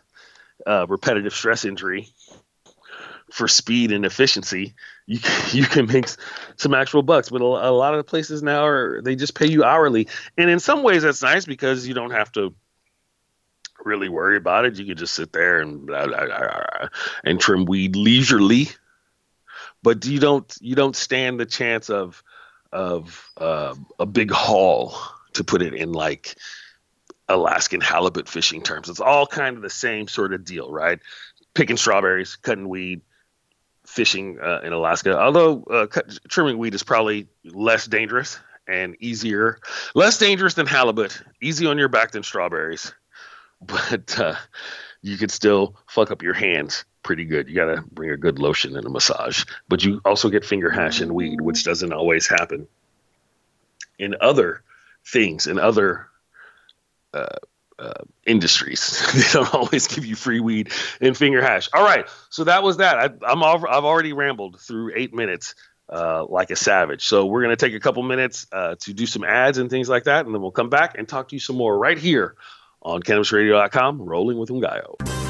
uh, 0.65 0.85
repetitive 0.87 1.33
stress 1.33 1.65
injury 1.65 2.07
for 3.35 3.49
speed 3.49 3.91
and 3.91 4.05
efficiency, 4.05 4.75
you 5.05 5.19
you 5.51 5.65
can 5.65 5.87
make 5.87 6.07
some 6.55 6.73
actual 6.73 7.03
bucks. 7.03 7.29
But 7.29 7.41
a, 7.41 7.45
a, 7.45 7.71
lot 7.71 7.93
of 7.93 8.07
places 8.07 8.41
now 8.41 8.65
are 8.65 9.01
they 9.01 9.17
just 9.17 9.35
pay 9.35 9.47
you 9.47 9.65
hourly, 9.65 10.07
and 10.37 10.49
in 10.49 10.61
some 10.61 10.83
ways 10.83 11.03
that's 11.03 11.21
nice 11.21 11.45
because 11.45 11.85
you 11.85 11.93
don't 11.93 12.11
have 12.11 12.31
to 12.33 12.55
really 13.83 14.07
worry 14.07 14.37
about 14.37 14.63
it. 14.63 14.79
You 14.79 14.85
can 14.85 14.95
just 14.95 15.13
sit 15.13 15.33
there 15.33 15.59
and 15.59 15.85
blah, 15.85 16.07
blah, 16.07 16.25
blah, 16.25 16.87
and 17.25 17.37
trim 17.37 17.65
weed 17.65 17.97
leisurely, 17.97 18.69
but 19.83 20.05
you 20.05 20.19
don't 20.19 20.55
you 20.61 20.75
don't 20.75 20.95
stand 20.95 21.37
the 21.37 21.45
chance 21.45 21.89
of 21.89 22.23
of 22.71 23.29
uh, 23.35 23.75
a 23.99 24.05
big 24.05 24.31
haul 24.31 24.95
to 25.33 25.43
put 25.43 25.61
it 25.61 25.73
in 25.73 25.91
like 25.91 26.37
Alaskan 27.27 27.81
halibut 27.81 28.29
fishing 28.29 28.61
terms. 28.61 28.87
It's 28.87 29.01
all 29.01 29.27
kind 29.27 29.57
of 29.57 29.61
the 29.61 29.69
same 29.69 30.07
sort 30.07 30.33
of 30.33 30.45
deal, 30.45 30.71
right? 30.71 30.99
Picking 31.53 31.75
strawberries, 31.75 32.37
cutting 32.37 32.69
weed, 32.69 33.01
fishing 33.85 34.39
uh, 34.39 34.61
in 34.63 34.73
Alaska. 34.73 35.19
Although 35.19 35.63
uh, 35.63 35.87
cut, 35.87 36.17
trimming 36.27 36.57
weed 36.57 36.73
is 36.73 36.83
probably 36.83 37.27
less 37.43 37.85
dangerous 37.85 38.39
and 38.67 38.95
easier, 38.99 39.59
less 39.93 40.17
dangerous 40.17 40.55
than 40.55 40.65
halibut, 40.65 41.21
easy 41.41 41.65
on 41.67 41.77
your 41.77 41.89
back 41.89 42.11
than 42.11 42.23
strawberries, 42.23 42.93
but 43.61 44.19
uh, 44.19 44.35
you 45.01 45.17
could 45.17 45.31
still 45.31 45.75
fuck 45.87 46.11
up 46.11 46.23
your 46.23 46.33
hands 46.33 46.85
pretty 47.03 47.25
good. 47.25 47.47
You 47.47 47.55
got 47.55 47.75
to 47.75 47.83
bring 47.91 48.09
a 48.09 48.17
good 48.17 48.39
lotion 48.39 48.75
and 48.75 48.85
a 48.85 48.89
massage, 48.89 49.45
but 49.69 49.83
you 49.83 50.01
also 50.03 50.29
get 50.29 50.43
finger 50.43 50.71
hash 50.71 51.01
and 51.01 51.11
weed, 51.13 51.39
which 51.39 51.63
doesn't 51.63 51.93
always 51.93 52.27
happen. 52.27 52.67
In 53.99 54.15
other 54.19 54.63
things, 55.05 55.45
in 55.45 55.59
other 55.59 56.07
uh, 57.79 58.03
industries. 58.25 59.01
they 59.13 59.39
don't 59.39 59.53
always 59.53 59.87
give 59.87 60.05
you 60.05 60.15
free 60.15 60.39
weed 60.39 60.71
and 61.01 61.15
finger 61.15 61.41
hash. 61.41 61.69
All 61.73 61.83
right, 61.83 62.07
so 62.29 62.43
that 62.45 62.63
was 62.63 62.77
that. 62.77 62.97
I, 62.97 63.31
am 63.31 63.43
I've 63.43 63.63
already 63.63 64.13
rambled 64.13 64.59
through 64.59 64.93
eight 64.95 65.13
minutes 65.13 65.55
uh, 65.89 66.25
like 66.27 66.51
a 66.51 66.55
savage. 66.55 67.05
So 67.05 67.25
we're 67.25 67.41
gonna 67.41 67.55
take 67.55 67.73
a 67.73 67.79
couple 67.79 68.03
minutes 68.03 68.47
uh, 68.51 68.75
to 68.81 68.93
do 68.93 69.05
some 69.05 69.23
ads 69.23 69.57
and 69.57 69.69
things 69.69 69.89
like 69.89 70.05
that, 70.05 70.25
and 70.25 70.33
then 70.33 70.41
we'll 70.41 70.51
come 70.51 70.69
back 70.69 70.97
and 70.97 71.07
talk 71.07 71.29
to 71.29 71.35
you 71.35 71.39
some 71.39 71.57
more 71.57 71.77
right 71.77 71.97
here 71.97 72.35
on 72.81 73.01
CannabisRadio.com. 73.01 74.01
Rolling 74.01 74.37
with 74.37 74.49
Ngaio. 74.49 75.24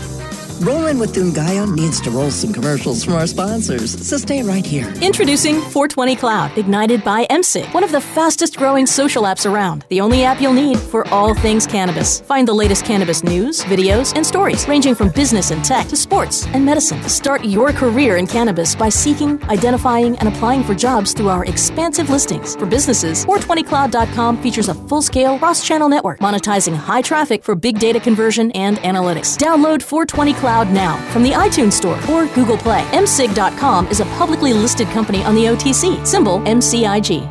Rolling 0.62 1.00
with 1.00 1.14
Dungayo 1.14 1.66
needs 1.76 2.00
to 2.00 2.10
roll 2.10 2.32
some 2.32 2.54
commercials 2.54 3.04
from 3.04 3.16
our 3.16 3.28
sponsors, 3.28 3.92
so 4.08 4.16
stay 4.16 4.42
right 4.42 4.66
here. 4.66 4.88
Introducing 5.02 5.56
420 5.56 6.16
Cloud, 6.16 6.58
ignited 6.58 7.04
by 7.04 7.26
mCig, 7.26 7.74
one 7.74 7.84
of 7.84 7.92
the 7.92 8.00
fastest 8.00 8.56
growing 8.56 8.86
social 8.86 9.24
apps 9.24 9.46
around. 9.46 9.84
The 9.90 10.00
only 10.00 10.24
app 10.24 10.40
you'll 10.40 10.54
need 10.54 10.80
for 10.80 11.06
all 11.10 11.34
things 11.36 11.68
cannabis. 11.68 12.22
Find 12.22 12.48
the 12.48 12.54
latest 12.54 12.86
cannabis 12.86 13.22
news, 13.22 13.64
videos, 13.66 14.16
and 14.16 14.26
stories, 14.26 14.66
ranging 14.66 14.96
from 14.96 15.10
business 15.10 15.52
and 15.52 15.64
tech 15.64 15.88
to 15.90 15.98
sports 15.98 16.48
and 16.48 16.64
medicine. 16.64 17.04
Start 17.04 17.44
your 17.44 17.74
career 17.74 18.16
in 18.16 18.26
cannabis 18.26 18.76
by 18.76 18.88
seeking, 18.88 19.44
identifying, 19.50 20.18
and 20.20 20.30
applying 20.30 20.64
for 20.64 20.74
jobs 20.74 21.14
through 21.14 21.30
our 21.30 21.44
expansive 21.44 22.10
listings. 22.10 22.56
For 22.56 22.66
businesses, 22.66 23.26
420cloud.com 23.26 24.42
features 24.42 24.70
a 24.70 24.74
full 24.74 25.02
scale 25.02 25.38
cross 25.38 25.68
channel 25.68 25.90
network, 25.90 26.20
monetizing 26.22 26.76
high 26.76 27.02
traffic 27.02 27.44
for 27.44 27.56
big 27.56 27.78
data 27.78 28.00
conversion 28.00 28.52
and 28.52 28.78
analytics. 28.78 29.38
Download 29.38 29.82
420 29.84 30.34
Cloud 30.36 30.45
Cloud 30.46 30.72
now 30.72 30.96
from 31.10 31.24
the 31.24 31.32
iTunes 31.32 31.74
Store 31.74 31.98
or 32.08 32.28
Google 32.36 32.56
Play. 32.56 32.84
mCig.com 32.92 33.88
is 33.88 34.00
a 34.00 34.06
publicly 34.20 34.54
listed 34.54 34.88
company 34.90 35.24
on 35.24 35.34
the 35.34 35.46
OTC, 35.46 36.06
symbol 36.06 36.38
MCIG. 36.42 37.24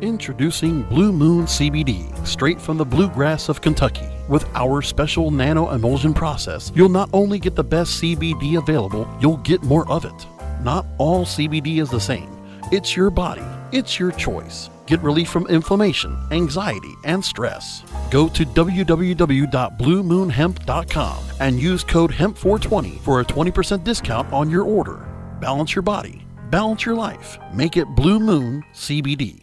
Introducing 0.00 0.82
Blue 0.82 1.12
Moon 1.12 1.44
CBD, 1.44 2.26
straight 2.26 2.60
from 2.60 2.78
the 2.78 2.84
bluegrass 2.84 3.48
of 3.48 3.60
Kentucky. 3.60 4.08
With 4.28 4.44
our 4.56 4.82
special 4.82 5.30
nano 5.30 5.70
emulsion 5.70 6.12
process, 6.12 6.72
you'll 6.74 6.88
not 6.88 7.08
only 7.12 7.38
get 7.38 7.54
the 7.54 7.62
best 7.62 8.02
CBD 8.02 8.58
available, 8.58 9.08
you'll 9.20 9.36
get 9.36 9.62
more 9.62 9.88
of 9.88 10.04
it. 10.04 10.26
Not 10.64 10.84
all 10.98 11.24
CBD 11.24 11.80
is 11.80 11.90
the 11.90 12.00
same. 12.00 12.28
It's 12.72 12.96
your 12.96 13.10
body, 13.10 13.46
it's 13.70 14.00
your 14.00 14.10
choice. 14.10 14.68
Get 14.86 15.02
relief 15.02 15.28
from 15.28 15.46
inflammation, 15.46 16.18
anxiety, 16.32 16.94
and 17.04 17.24
stress. 17.24 17.84
Go 18.10 18.28
to 18.28 18.44
www.bluemoonhemp.com 18.44 21.18
and 21.40 21.60
use 21.60 21.84
code 21.84 22.10
HEMP420 22.10 22.98
for 23.00 23.20
a 23.20 23.24
20% 23.24 23.84
discount 23.84 24.32
on 24.32 24.50
your 24.50 24.64
order. 24.64 25.08
Balance 25.40 25.72
your 25.74 25.82
body, 25.82 26.26
balance 26.50 26.84
your 26.84 26.96
life. 26.96 27.38
Make 27.54 27.76
it 27.76 27.86
Blue 27.94 28.18
Moon 28.18 28.64
CBD. 28.74 29.38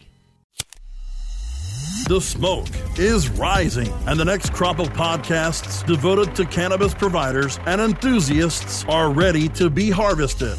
The 2.08 2.20
smoke 2.20 2.68
is 2.98 3.28
rising, 3.28 3.92
and 4.06 4.18
the 4.18 4.24
next 4.24 4.52
crop 4.52 4.80
of 4.80 4.88
podcasts 4.88 5.86
devoted 5.86 6.34
to 6.34 6.44
cannabis 6.44 6.92
providers 6.92 7.60
and 7.66 7.80
enthusiasts 7.80 8.84
are 8.88 9.12
ready 9.12 9.48
to 9.50 9.70
be 9.70 9.90
harvested. 9.90 10.58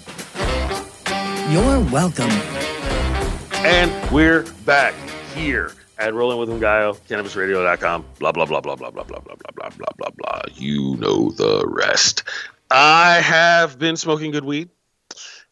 You're 1.51 1.81
welcome. 1.91 2.29
And 3.65 4.09
we're 4.09 4.43
back 4.63 4.93
here 5.35 5.73
at 5.97 6.13
Rolling 6.13 6.39
with 6.39 6.47
Ngaio, 6.47 6.97
CannabisRadio.com, 7.09 8.05
blah, 8.19 8.31
blah, 8.31 8.45
blah, 8.45 8.61
blah, 8.61 8.77
blah, 8.77 8.89
blah, 8.89 9.03
blah, 9.03 9.19
blah, 9.19 9.35
blah, 9.35 9.51
blah, 9.53 9.69
blah, 9.69 9.85
blah, 9.97 10.09
blah. 10.15 10.41
You 10.53 10.95
know 10.95 11.29
the 11.31 11.65
rest. 11.67 12.23
I 12.69 13.19
have 13.19 13.77
been 13.77 13.97
smoking 13.97 14.31
good 14.31 14.45
weed. 14.45 14.69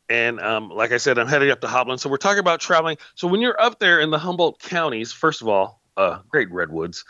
And 0.07 0.39
um, 0.39 0.69
like 0.69 0.93
I 0.93 0.97
said, 0.97 1.19
I'm 1.19 1.27
heading 1.27 1.51
up 1.51 1.59
to 1.59 1.67
Hopland. 1.67 1.99
So 1.99 2.09
we're 2.09 2.15
talking 2.15 2.39
about 2.39 2.61
traveling. 2.61 2.95
So 3.15 3.27
when 3.27 3.41
you're 3.41 3.61
up 3.61 3.79
there 3.79 3.99
in 3.99 4.09
the 4.09 4.19
Humboldt 4.19 4.59
counties, 4.59 5.11
first 5.11 5.41
of 5.41 5.49
all, 5.49 5.81
uh, 5.97 6.19
great 6.29 6.49
redwoods 6.49 7.03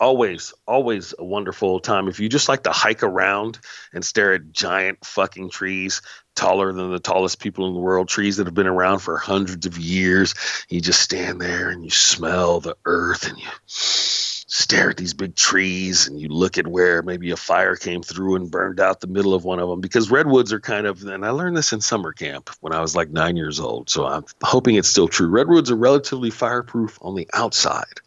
always 0.00 0.52
always 0.66 1.14
a 1.18 1.24
wonderful 1.24 1.78
time 1.78 2.08
if 2.08 2.18
you 2.18 2.28
just 2.28 2.48
like 2.48 2.64
to 2.64 2.72
hike 2.72 3.02
around 3.02 3.58
and 3.92 4.04
stare 4.04 4.34
at 4.34 4.52
giant 4.52 5.04
fucking 5.04 5.48
trees 5.48 6.02
taller 6.34 6.72
than 6.72 6.90
the 6.90 6.98
tallest 6.98 7.40
people 7.40 7.66
in 7.66 7.74
the 7.74 7.80
world 7.80 8.08
trees 8.08 8.36
that 8.36 8.46
have 8.46 8.54
been 8.54 8.66
around 8.66 8.98
for 8.98 9.16
hundreds 9.16 9.66
of 9.66 9.78
years 9.78 10.34
you 10.68 10.80
just 10.80 11.00
stand 11.00 11.40
there 11.40 11.70
and 11.70 11.84
you 11.84 11.90
smell 11.90 12.60
the 12.60 12.76
earth 12.84 13.28
and 13.28 13.38
you 13.38 13.48
stare 13.66 14.90
at 14.90 14.96
these 14.96 15.14
big 15.14 15.34
trees 15.34 16.06
and 16.06 16.20
you 16.20 16.28
look 16.28 16.58
at 16.58 16.66
where 16.66 17.02
maybe 17.02 17.30
a 17.30 17.36
fire 17.36 17.76
came 17.76 18.02
through 18.02 18.36
and 18.36 18.50
burned 18.50 18.80
out 18.80 19.00
the 19.00 19.06
middle 19.06 19.34
of 19.34 19.44
one 19.44 19.58
of 19.58 19.68
them 19.68 19.80
because 19.80 20.10
redwoods 20.10 20.52
are 20.52 20.60
kind 20.60 20.86
of 20.86 21.02
and 21.02 21.24
i 21.24 21.30
learned 21.30 21.56
this 21.56 21.72
in 21.72 21.80
summer 21.80 22.12
camp 22.12 22.50
when 22.60 22.72
i 22.72 22.80
was 22.80 22.94
like 22.94 23.10
nine 23.10 23.36
years 23.36 23.58
old 23.58 23.90
so 23.90 24.06
i'm 24.06 24.24
hoping 24.42 24.76
it's 24.76 24.88
still 24.88 25.08
true 25.08 25.28
redwoods 25.28 25.70
are 25.70 25.76
relatively 25.76 26.30
fireproof 26.30 26.98
on 27.02 27.14
the 27.14 27.28
outside 27.34 28.00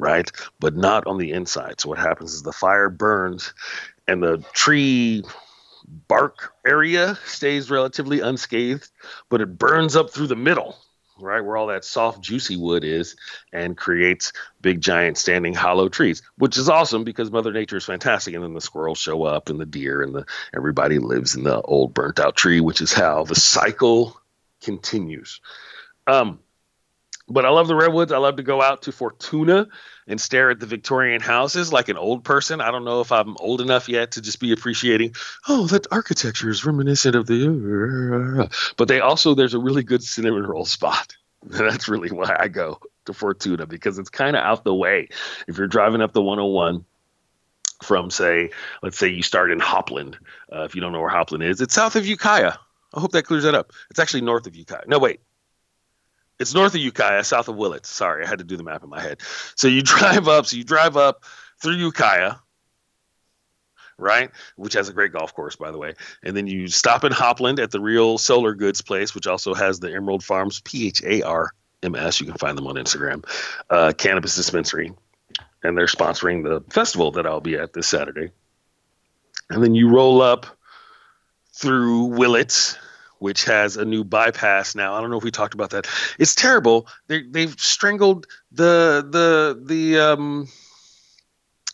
right? 0.00 0.30
But 0.58 0.74
not 0.76 1.06
on 1.06 1.18
the 1.18 1.32
inside. 1.32 1.80
So 1.80 1.88
what 1.90 1.98
happens 1.98 2.34
is 2.34 2.42
the 2.42 2.52
fire 2.52 2.88
burns 2.88 3.52
and 4.08 4.22
the 4.22 4.38
tree 4.52 5.22
bark 6.08 6.52
area 6.66 7.18
stays 7.26 7.70
relatively 7.70 8.20
unscathed, 8.20 8.88
but 9.28 9.40
it 9.40 9.58
burns 9.58 9.96
up 9.96 10.10
through 10.10 10.28
the 10.28 10.36
middle, 10.36 10.76
right? 11.18 11.40
Where 11.40 11.56
all 11.56 11.66
that 11.68 11.84
soft, 11.84 12.20
juicy 12.20 12.56
wood 12.56 12.84
is 12.84 13.16
and 13.52 13.76
creates 13.76 14.32
big, 14.60 14.80
giant, 14.80 15.18
standing 15.18 15.54
hollow 15.54 15.88
trees, 15.88 16.22
which 16.36 16.56
is 16.56 16.68
awesome 16.68 17.04
because 17.04 17.30
Mother 17.30 17.52
Nature 17.52 17.76
is 17.76 17.84
fantastic. 17.84 18.34
And 18.34 18.44
then 18.44 18.54
the 18.54 18.60
squirrels 18.60 18.98
show 18.98 19.24
up 19.24 19.48
and 19.48 19.60
the 19.60 19.66
deer 19.66 20.02
and 20.02 20.14
the 20.14 20.26
everybody 20.54 20.98
lives 20.98 21.34
in 21.34 21.44
the 21.44 21.60
old 21.62 21.94
burnt 21.94 22.20
out 22.20 22.36
tree, 22.36 22.60
which 22.60 22.80
is 22.80 22.92
how 22.92 23.24
the 23.24 23.34
cycle 23.34 24.20
continues. 24.62 25.40
Um, 26.06 26.40
but 27.28 27.46
I 27.46 27.50
love 27.50 27.68
the 27.68 27.76
redwoods. 27.76 28.12
I 28.12 28.18
love 28.18 28.36
to 28.36 28.42
go 28.42 28.60
out 28.60 28.82
to 28.82 28.92
Fortuna 28.92 29.68
and 30.10 30.20
stare 30.20 30.50
at 30.50 30.58
the 30.58 30.66
Victorian 30.66 31.20
houses 31.20 31.72
like 31.72 31.88
an 31.88 31.96
old 31.96 32.24
person. 32.24 32.60
I 32.60 32.72
don't 32.72 32.84
know 32.84 33.00
if 33.00 33.12
I'm 33.12 33.36
old 33.38 33.60
enough 33.60 33.88
yet 33.88 34.12
to 34.12 34.20
just 34.20 34.40
be 34.40 34.50
appreciating, 34.50 35.14
oh, 35.48 35.68
that 35.68 35.86
architecture 35.92 36.50
is 36.50 36.66
reminiscent 36.66 37.14
of 37.14 37.26
the. 37.28 38.50
But 38.76 38.88
they 38.88 38.98
also, 38.98 39.34
there's 39.34 39.54
a 39.54 39.60
really 39.60 39.84
good 39.84 40.02
cinnamon 40.02 40.42
roll 40.42 40.64
spot. 40.64 41.16
That's 41.44 41.88
really 41.88 42.10
why 42.10 42.36
I 42.38 42.48
go 42.48 42.80
to 43.06 43.12
Fortuna 43.12 43.66
because 43.66 43.98
it's 43.98 44.10
kind 44.10 44.34
of 44.34 44.42
out 44.42 44.64
the 44.64 44.74
way. 44.74 45.08
If 45.46 45.56
you're 45.56 45.68
driving 45.68 46.02
up 46.02 46.12
the 46.12 46.22
101, 46.22 46.84
from 47.82 48.10
say, 48.10 48.50
let's 48.82 48.98
say 48.98 49.08
you 49.08 49.22
start 49.22 49.50
in 49.50 49.58
Hopland. 49.58 50.16
Uh, 50.52 50.64
if 50.64 50.74
you 50.74 50.82
don't 50.82 50.92
know 50.92 51.00
where 51.00 51.08
Hopland 51.08 51.44
is, 51.44 51.62
it's 51.62 51.72
south 51.72 51.96
of 51.96 52.04
Ukiah. 52.04 52.52
I 52.92 53.00
hope 53.00 53.12
that 53.12 53.22
clears 53.22 53.44
that 53.44 53.54
up. 53.54 53.72
It's 53.88 53.98
actually 53.98 54.20
north 54.20 54.46
of 54.46 54.54
Ukiah. 54.54 54.82
No, 54.86 54.98
wait, 54.98 55.20
it's 56.40 56.54
north 56.54 56.74
of 56.74 56.80
Ukiah, 56.80 57.22
south 57.22 57.48
of 57.48 57.56
Willits. 57.56 57.90
Sorry, 57.90 58.24
I 58.24 58.28
had 58.28 58.38
to 58.38 58.44
do 58.44 58.56
the 58.56 58.62
map 58.64 58.82
in 58.82 58.88
my 58.88 59.00
head. 59.00 59.20
So 59.54 59.68
you 59.68 59.82
drive 59.84 60.26
up. 60.26 60.46
So 60.46 60.56
you 60.56 60.64
drive 60.64 60.96
up 60.96 61.24
through 61.62 61.74
Ukiah, 61.74 62.36
right? 63.98 64.30
Which 64.56 64.72
has 64.72 64.88
a 64.88 64.92
great 64.94 65.12
golf 65.12 65.34
course, 65.34 65.56
by 65.56 65.70
the 65.70 65.78
way. 65.78 65.94
And 66.24 66.34
then 66.34 66.46
you 66.46 66.66
stop 66.68 67.04
in 67.04 67.12
Hopland 67.12 67.60
at 67.60 67.70
the 67.70 67.80
Real 67.80 68.16
Solar 68.16 68.54
Goods 68.54 68.80
place, 68.80 69.14
which 69.14 69.26
also 69.26 69.52
has 69.52 69.78
the 69.78 69.94
Emerald 69.94 70.22
Pharms 70.22 70.64
P 70.64 70.88
H 70.88 71.02
A 71.04 71.22
R 71.22 71.50
M 71.82 71.94
S. 71.94 72.20
You 72.20 72.26
can 72.26 72.36
find 72.36 72.56
them 72.56 72.66
on 72.66 72.76
Instagram. 72.76 73.24
Uh, 73.68 73.92
cannabis 73.96 74.34
dispensary, 74.34 74.94
and 75.62 75.76
they're 75.76 75.86
sponsoring 75.86 76.42
the 76.42 76.64
festival 76.72 77.10
that 77.12 77.26
I'll 77.26 77.40
be 77.42 77.56
at 77.56 77.74
this 77.74 77.86
Saturday. 77.86 78.30
And 79.50 79.62
then 79.62 79.74
you 79.74 79.90
roll 79.90 80.22
up 80.22 80.46
through 81.52 82.04
Willits 82.04 82.78
which 83.20 83.44
has 83.44 83.76
a 83.76 83.84
new 83.84 84.02
bypass 84.02 84.74
now. 84.74 84.94
I 84.94 85.00
don't 85.00 85.10
know 85.10 85.18
if 85.18 85.24
we 85.24 85.30
talked 85.30 85.54
about 85.54 85.70
that. 85.70 85.86
It's 86.18 86.34
terrible. 86.34 86.88
They 87.06 87.22
they've 87.22 87.54
strangled 87.58 88.26
the 88.50 89.06
the 89.08 89.62
the 89.64 89.98
um 89.98 90.48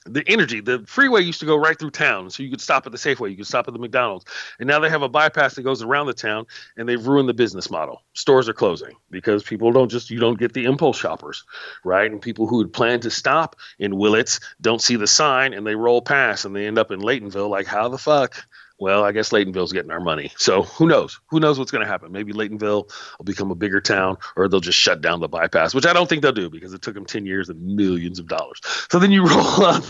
the 0.09 0.23
energy. 0.27 0.61
The 0.61 0.85
freeway 0.87 1.23
used 1.23 1.41
to 1.41 1.47
go 1.47 1.57
right 1.57 1.79
through 1.79 1.91
town, 1.91 2.31
so 2.31 2.43
you 2.43 2.51
could 2.51 2.61
stop 2.61 2.87
at 2.87 2.93
the 2.93 2.99
Safeway, 2.99 3.31
you 3.31 3.37
could 3.37 3.47
stop 3.47 3.69
at 3.69 3.75
the 3.75 3.81
McDonald's, 3.81 4.25
and 4.59 4.67
now 4.67 4.79
they 4.79 4.89
have 4.89 5.03
a 5.03 5.09
bypass 5.09 5.55
that 5.55 5.63
goes 5.63 5.83
around 5.83 6.07
the 6.07 6.15
town, 6.15 6.47
and 6.77 6.89
they've 6.89 7.07
ruined 7.07 7.29
the 7.29 7.35
business 7.35 7.71
model. 7.71 8.03
Stores 8.15 8.49
are 8.49 8.55
closing 8.55 8.95
because 9.11 9.43
people 9.43 9.73
don't 9.73 9.91
just 9.91 10.11
you 10.11 10.19
don't 10.19 10.39
get 10.39 10.53
the 10.53 10.65
impulse 10.65 10.99
shoppers, 10.99 11.45
right? 11.85 12.11
And 12.11 12.21
people 12.21 12.47
who 12.47 12.59
had 12.61 12.73
planned 12.73 13.03
to 13.03 13.11
stop 13.11 13.57
in 13.79 13.97
Willits 13.97 14.41
don't 14.61 14.81
see 14.81 14.97
the 14.97 15.07
sign 15.07 15.53
and 15.53 15.67
they 15.67 15.75
roll 15.75 16.03
past 16.03 16.45
and 16.45 16.55
they 16.55 16.67
end 16.67 16.79
up 16.79 16.91
in 16.91 17.01
Laytonville. 17.01 17.51
Like 17.51 17.67
how 17.67 17.89
the 17.89 17.99
fuck? 17.99 18.47
Well, 18.79 19.05
I 19.05 19.13
guess 19.13 19.31
Laytonville's 19.31 19.73
getting 19.73 19.91
our 19.91 20.01
money. 20.01 20.33
So 20.37 20.63
who 20.63 20.87
knows? 20.87 21.19
Who 21.29 21.41
knows 21.41 21.59
what's 21.59 21.71
going 21.71 21.85
to 21.85 21.91
happen? 21.91 22.13
Maybe 22.13 22.33
Laytonville 22.33 22.91
will 23.19 23.25
become 23.25 23.51
a 23.51 23.55
bigger 23.55 23.81
town, 23.81 24.19
or 24.37 24.49
they'll 24.49 24.61
just 24.61 24.79
shut 24.79 25.01
down 25.01 25.21
the 25.21 25.29
bypass, 25.29 25.75
which 25.75 25.87
I 25.87 25.95
don't 25.95 26.09
think 26.09 26.21
they'll 26.23 26.33
do 26.33 26.51
because 26.51 26.75
it 26.75 26.83
took 26.83 26.95
them 26.95 27.07
10 27.07 27.25
years 27.25 27.49
and 27.49 27.77
millions 27.77 28.19
of 28.19 28.29
dollars. 28.29 28.61
So 28.91 28.99
then 28.99 29.11
you 29.11 29.27
roll 29.27 29.65
up 29.65 29.85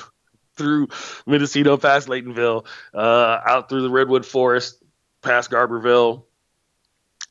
through 0.54 0.88
Mendocino, 1.26 1.76
past 1.76 2.08
Laytonville, 2.08 2.64
uh, 2.94 3.40
out 3.44 3.68
through 3.68 3.82
the 3.82 3.90
Redwood 3.90 4.24
Forest, 4.24 4.82
past 5.20 5.50
Garberville, 5.50 6.24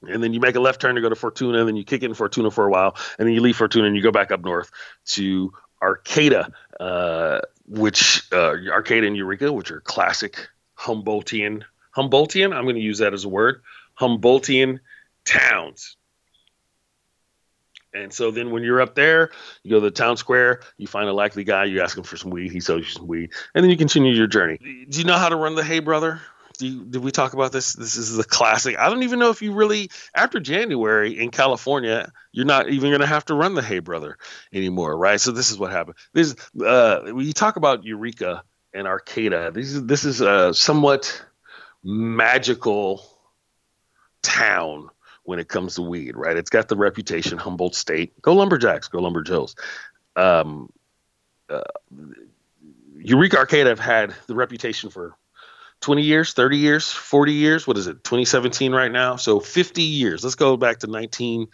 and 0.03 0.21
then 0.21 0.33
you 0.33 0.41
make 0.41 0.55
a 0.55 0.59
left 0.59 0.81
turn 0.81 0.95
to 0.95 1.01
go 1.01 1.09
to 1.09 1.15
Fortuna, 1.15 1.59
and 1.59 1.67
then 1.67 1.77
you 1.77 1.85
kick 1.85 2.03
it 2.03 2.07
in 2.07 2.13
Fortuna 2.13 2.51
for 2.51 2.65
a 2.65 2.69
while, 2.69 2.95
and 3.17 3.27
then 3.27 3.33
you 3.33 3.41
leave 3.41 3.55
Fortuna 3.55 3.87
and 3.87 3.95
you 3.95 4.03
go 4.03 4.11
back 4.11 4.31
up 4.31 4.43
north 4.43 4.69
to 5.05 5.53
Arcata, 5.81 6.51
uh, 6.79 7.39
which 7.65 8.23
uh, 8.31 8.55
Arcata 8.71 9.07
and 9.07 9.15
Eureka, 9.15 9.51
which 9.51 9.71
are 9.71 9.81
classic 9.81 10.49
Humboldtian, 10.85 11.63
Humboldtian, 11.95 12.55
I'm 12.55 12.63
going 12.63 12.75
to 12.75 12.81
use 12.81 12.99
that 12.99 13.13
as 13.13 13.25
a 13.25 13.29
word, 13.29 13.61
Humboldtian 13.99 14.79
towns. 15.25 15.97
And 17.93 18.13
so 18.13 18.29
then 18.29 18.51
when 18.51 18.63
you're 18.63 18.81
up 18.81 18.93
there, 18.93 19.31
you 19.63 19.71
go 19.71 19.79
to 19.79 19.85
the 19.85 19.91
town 19.91 20.17
square, 20.17 20.61
you 20.77 20.85
find 20.85 21.09
a 21.09 21.13
likely 21.13 21.43
guy, 21.45 21.63
you 21.63 21.81
ask 21.81 21.97
him 21.97 22.03
for 22.03 22.17
some 22.17 22.29
weed, 22.29 22.51
he 22.51 22.59
sells 22.59 22.81
you 22.81 22.89
some 22.89 23.07
weed, 23.07 23.31
and 23.55 23.63
then 23.63 23.71
you 23.71 23.77
continue 23.77 24.13
your 24.13 24.27
journey. 24.27 24.59
Do 24.89 24.99
you 24.99 25.05
know 25.05 25.17
how 25.17 25.29
to 25.29 25.35
run 25.35 25.55
the 25.55 25.63
Hey 25.63 25.79
Brother? 25.79 26.21
You, 26.59 26.85
did 26.85 27.03
we 27.03 27.11
talk 27.11 27.33
about 27.33 27.51
this? 27.51 27.73
This 27.73 27.97
is 27.97 28.15
the 28.15 28.23
classic. 28.23 28.77
I 28.77 28.89
don't 28.89 29.03
even 29.03 29.19
know 29.19 29.29
if 29.29 29.41
you 29.41 29.53
really, 29.53 29.89
after 30.13 30.39
January 30.39 31.19
in 31.19 31.31
California, 31.31 32.11
you're 32.31 32.45
not 32.45 32.69
even 32.69 32.91
going 32.91 33.01
to 33.01 33.07
have 33.07 33.25
to 33.25 33.33
run 33.33 33.55
the 33.55 33.61
Hey 33.61 33.79
Brother 33.79 34.17
anymore, 34.53 34.97
right? 34.97 35.19
So 35.19 35.31
this 35.31 35.49
is 35.49 35.57
what 35.57 35.71
happened. 35.71 35.97
This, 36.13 36.35
uh, 36.65 37.01
when 37.05 37.25
you 37.25 37.33
talk 37.33 37.55
about 37.55 37.85
Eureka 37.85 38.43
and 38.75 38.87
Arcata. 38.87 39.51
This 39.53 39.73
is 39.73 39.85
this 39.85 40.05
is 40.05 40.21
a 40.21 40.53
somewhat 40.53 41.23
magical 41.83 43.03
town 44.21 44.89
when 45.23 45.39
it 45.39 45.47
comes 45.47 45.75
to 45.75 45.81
weed, 45.81 46.15
right? 46.15 46.37
It's 46.37 46.49
got 46.49 46.67
the 46.67 46.75
reputation 46.75 47.37
Humboldt 47.37 47.73
State. 47.73 48.21
Go 48.21 48.35
Lumberjacks, 48.35 48.87
go 48.87 48.99
Lumberjills. 48.99 49.55
Um, 50.15 50.71
uh, 51.49 51.61
Eureka 52.97 53.37
Arcata 53.37 53.69
have 53.69 53.79
had 53.79 54.13
the 54.27 54.35
reputation 54.35 54.89
for 54.89 55.15
20 55.81 56.03
years, 56.03 56.33
30 56.33 56.57
years, 56.57 56.91
40 56.91 57.33
years. 57.33 57.67
What 57.67 57.77
is 57.77 57.87
it? 57.87 58.03
2017 58.03 58.71
right 58.73 58.91
now. 58.91 59.15
So 59.15 59.39
50 59.39 59.81
years. 59.81 60.23
Let's 60.23 60.35
go 60.35 60.57
back 60.57 60.79
to 60.79 60.87
19- 60.87 61.47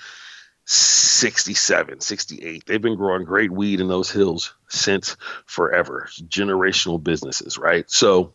67, 0.71 1.99
68. 1.99 2.65
They've 2.65 2.81
been 2.81 2.95
growing 2.95 3.25
great 3.25 3.51
weed 3.51 3.81
in 3.81 3.89
those 3.89 4.09
hills 4.09 4.55
since 4.69 5.17
forever. 5.45 6.07
Generational 6.13 7.03
businesses, 7.03 7.57
right? 7.57 7.89
So 7.91 8.31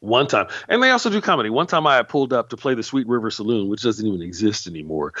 one 0.00 0.26
time, 0.26 0.48
and 0.66 0.82
they 0.82 0.90
also 0.90 1.10
do 1.10 1.20
comedy. 1.20 1.50
One 1.50 1.66
time 1.66 1.86
I 1.86 2.02
pulled 2.04 2.32
up 2.32 2.48
to 2.50 2.56
play 2.56 2.74
the 2.74 2.82
Sweet 2.82 3.06
River 3.06 3.30
Saloon, 3.30 3.68
which 3.68 3.82
doesn't 3.82 4.06
even 4.06 4.22
exist 4.22 4.66
anymore. 4.66 5.12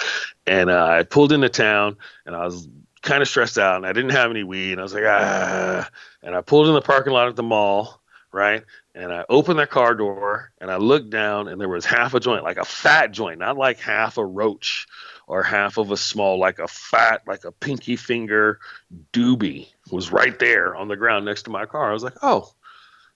And 0.46 0.70
uh, 0.70 0.86
I 0.86 1.02
pulled 1.02 1.32
into 1.32 1.50
town 1.50 1.98
and 2.24 2.34
I 2.34 2.46
was 2.46 2.66
kind 3.02 3.20
of 3.20 3.28
stressed 3.28 3.58
out 3.58 3.76
and 3.76 3.86
I 3.86 3.92
didn't 3.92 4.12
have 4.12 4.30
any 4.30 4.42
weed. 4.42 4.72
And 4.72 4.80
I 4.80 4.84
was 4.84 4.94
like, 4.94 5.04
ah. 5.06 5.86
And 6.22 6.34
I 6.34 6.40
pulled 6.40 6.66
in 6.66 6.74
the 6.74 6.80
parking 6.80 7.12
lot 7.12 7.28
at 7.28 7.36
the 7.36 7.42
mall, 7.42 8.00
right? 8.32 8.64
And 8.94 9.12
I 9.12 9.26
opened 9.28 9.58
the 9.58 9.66
car 9.66 9.94
door 9.94 10.50
and 10.62 10.70
I 10.70 10.76
looked 10.76 11.10
down 11.10 11.48
and 11.48 11.60
there 11.60 11.68
was 11.68 11.84
half 11.84 12.14
a 12.14 12.20
joint, 12.20 12.42
like 12.42 12.56
a 12.56 12.64
fat 12.64 13.10
joint, 13.10 13.38
not 13.38 13.58
like 13.58 13.78
half 13.78 14.16
a 14.16 14.24
roach 14.24 14.86
or 15.26 15.42
half 15.42 15.78
of 15.78 15.90
a 15.90 15.96
small, 15.96 16.38
like 16.38 16.58
a 16.58 16.68
fat, 16.68 17.22
like 17.26 17.44
a 17.44 17.52
pinky 17.52 17.96
finger 17.96 18.60
doobie 19.12 19.68
was 19.90 20.12
right 20.12 20.38
there 20.38 20.74
on 20.74 20.88
the 20.88 20.96
ground 20.96 21.24
next 21.24 21.44
to 21.44 21.50
my 21.50 21.66
car. 21.66 21.90
I 21.90 21.92
was 21.92 22.04
like, 22.04 22.16
oh, 22.22 22.52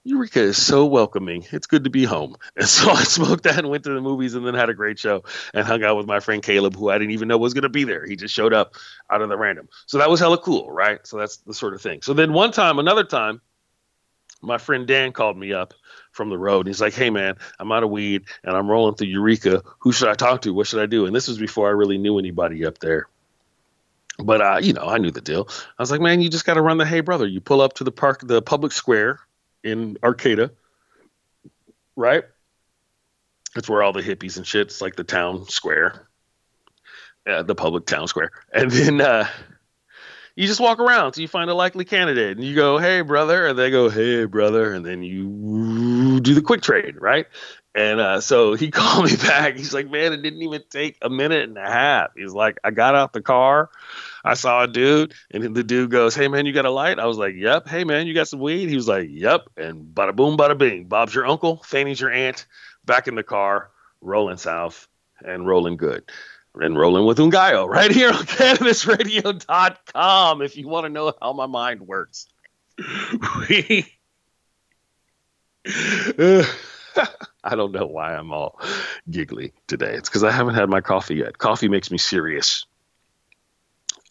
Eureka 0.03 0.39
is 0.39 0.63
so 0.63 0.85
welcoming. 0.85 1.45
It's 1.51 1.67
good 1.67 1.83
to 1.83 1.89
be 1.89 2.05
home. 2.05 2.35
And 2.55 2.67
so 2.67 2.91
I 2.91 3.03
smoked 3.03 3.43
that 3.43 3.59
and 3.59 3.69
went 3.69 3.83
to 3.83 3.93
the 3.93 4.01
movies 4.01 4.33
and 4.33 4.45
then 4.45 4.53
had 4.53 4.69
a 4.69 4.73
great 4.73 4.99
show 4.99 5.23
and 5.53 5.65
hung 5.65 5.83
out 5.83 5.97
with 5.97 6.07
my 6.07 6.19
friend 6.19 6.41
Caleb, 6.41 6.75
who 6.75 6.89
I 6.89 6.97
didn't 6.97 7.11
even 7.11 7.27
know 7.27 7.37
was 7.37 7.53
going 7.53 7.63
to 7.63 7.69
be 7.69 7.83
there. 7.83 8.05
He 8.05 8.15
just 8.15 8.33
showed 8.33 8.53
up 8.53 8.75
out 9.09 9.21
of 9.21 9.29
the 9.29 9.37
random. 9.37 9.69
So 9.85 9.97
that 9.97 10.09
was 10.09 10.19
hella 10.19 10.37
cool, 10.37 10.71
right? 10.71 11.05
So 11.05 11.17
that's 11.17 11.37
the 11.37 11.53
sort 11.53 11.73
of 11.73 11.81
thing. 11.81 12.01
So 12.01 12.13
then 12.13 12.33
one 12.33 12.51
time, 12.51 12.79
another 12.79 13.03
time, 13.03 13.41
my 14.41 14.57
friend 14.57 14.87
Dan 14.87 15.11
called 15.11 15.37
me 15.37 15.53
up 15.53 15.73
from 16.11 16.29
the 16.29 16.37
road. 16.37 16.59
And 16.61 16.67
he's 16.67 16.81
like, 16.81 16.93
"Hey 16.93 17.09
man, 17.09 17.35
I'm 17.59 17.71
out 17.71 17.83
of 17.83 17.89
weed 17.89 18.23
and 18.43 18.55
I'm 18.55 18.69
rolling 18.69 18.95
through 18.95 19.07
Eureka. 19.07 19.63
Who 19.79 19.91
should 19.91 20.09
I 20.09 20.13
talk 20.13 20.41
to? 20.43 20.53
What 20.53 20.67
should 20.67 20.81
I 20.81 20.85
do?" 20.85 21.05
And 21.05 21.15
this 21.15 21.27
was 21.27 21.37
before 21.37 21.67
I 21.67 21.71
really 21.71 21.97
knew 21.97 22.19
anybody 22.19 22.65
up 22.65 22.79
there. 22.79 23.07
But 24.17 24.41
uh, 24.41 24.59
you 24.61 24.73
know, 24.73 24.87
I 24.87 24.97
knew 24.97 25.11
the 25.11 25.21
deal. 25.21 25.47
I 25.49 25.81
was 25.81 25.91
like, 25.91 26.01
"Man, 26.01 26.21
you 26.21 26.29
just 26.29 26.45
got 26.45 26.55
to 26.55 26.61
run 26.61 26.77
the 26.77 26.85
Hey 26.85 27.01
Brother. 27.01 27.27
You 27.27 27.41
pull 27.41 27.61
up 27.61 27.73
to 27.73 27.83
the 27.83 27.91
park, 27.91 28.21
the 28.25 28.41
public 28.41 28.71
square 28.71 29.19
in 29.63 29.97
Arcata, 30.03 30.51
right? 31.95 32.23
That's 33.55 33.69
where 33.69 33.81
all 33.81 33.93
the 33.93 34.01
hippies 34.01 34.37
and 34.37 34.45
shit. 34.45 34.67
It's 34.67 34.81
like 34.81 34.95
the 34.95 35.03
town 35.03 35.47
square, 35.47 36.07
uh, 37.27 37.43
the 37.43 37.55
public 37.55 37.85
town 37.85 38.07
square, 38.07 38.31
and 38.53 38.71
then." 38.71 39.01
uh 39.01 39.27
you 40.35 40.47
just 40.47 40.59
walk 40.59 40.79
around 40.79 41.13
till 41.13 41.21
you 41.21 41.27
find 41.27 41.49
a 41.49 41.53
likely 41.53 41.85
candidate 41.85 42.37
and 42.37 42.45
you 42.45 42.55
go, 42.55 42.77
hey, 42.77 43.01
brother. 43.01 43.47
And 43.47 43.59
they 43.59 43.71
go, 43.71 43.89
hey, 43.89 44.25
brother. 44.25 44.73
And 44.73 44.85
then 44.85 45.03
you 45.03 46.19
do 46.19 46.33
the 46.33 46.41
quick 46.41 46.61
trade, 46.61 46.95
right? 46.99 47.27
And 47.75 47.99
uh, 47.99 48.21
so 48.21 48.53
he 48.53 48.71
called 48.71 49.05
me 49.05 49.15
back. 49.15 49.57
He's 49.57 49.73
like, 49.73 49.89
man, 49.89 50.13
it 50.13 50.21
didn't 50.21 50.41
even 50.41 50.63
take 50.69 50.97
a 51.01 51.09
minute 51.09 51.43
and 51.43 51.57
a 51.57 51.69
half. 51.69 52.11
He's 52.15 52.33
like, 52.33 52.57
I 52.63 52.71
got 52.71 52.95
out 52.95 53.13
the 53.13 53.21
car. 53.21 53.69
I 54.23 54.33
saw 54.33 54.63
a 54.63 54.67
dude, 54.67 55.13
and 55.31 55.55
the 55.55 55.63
dude 55.63 55.91
goes, 55.91 56.13
Hey, 56.13 56.27
man, 56.27 56.45
you 56.45 56.51
got 56.51 56.65
a 56.65 56.71
light? 56.71 56.99
I 56.99 57.05
was 57.05 57.17
like, 57.17 57.35
Yep. 57.35 57.69
Hey, 57.69 57.85
man, 57.85 58.05
you 58.05 58.13
got 58.13 58.27
some 58.27 58.41
weed? 58.41 58.67
He 58.67 58.75
was 58.75 58.87
like, 58.87 59.07
Yep. 59.09 59.49
And 59.55 59.95
bada 59.95 60.13
boom, 60.13 60.35
bada 60.35 60.57
bing. 60.57 60.85
Bob's 60.85 61.15
your 61.15 61.25
uncle, 61.25 61.63
Fanny's 61.63 62.01
your 62.01 62.11
aunt, 62.11 62.45
back 62.83 63.07
in 63.07 63.15
the 63.15 63.23
car, 63.23 63.71
rolling 64.01 64.37
south 64.37 64.89
and 65.23 65.47
rolling 65.47 65.77
good 65.77 66.03
and 66.61 66.77
rolling 66.77 67.05
with 67.05 67.17
Ngaio 67.17 67.67
right 67.67 67.91
here 67.91 68.09
on 68.09 68.15
CannabisRadio.com 68.25 70.41
if 70.41 70.57
you 70.57 70.67
want 70.67 70.85
to 70.85 70.89
know 70.89 71.13
how 71.21 71.33
my 71.33 71.45
mind 71.45 71.81
works. 71.81 72.27
we, 73.49 73.85
I 77.43 77.55
don't 77.55 77.71
know 77.71 77.85
why 77.85 78.15
I'm 78.15 78.31
all 78.31 78.59
giggly 79.09 79.53
today. 79.67 79.93
It's 79.93 80.09
because 80.09 80.23
I 80.23 80.31
haven't 80.31 80.55
had 80.55 80.69
my 80.69 80.81
coffee 80.81 81.15
yet. 81.15 81.37
Coffee 81.37 81.67
makes 81.67 81.91
me 81.91 81.97
serious. 81.97 82.65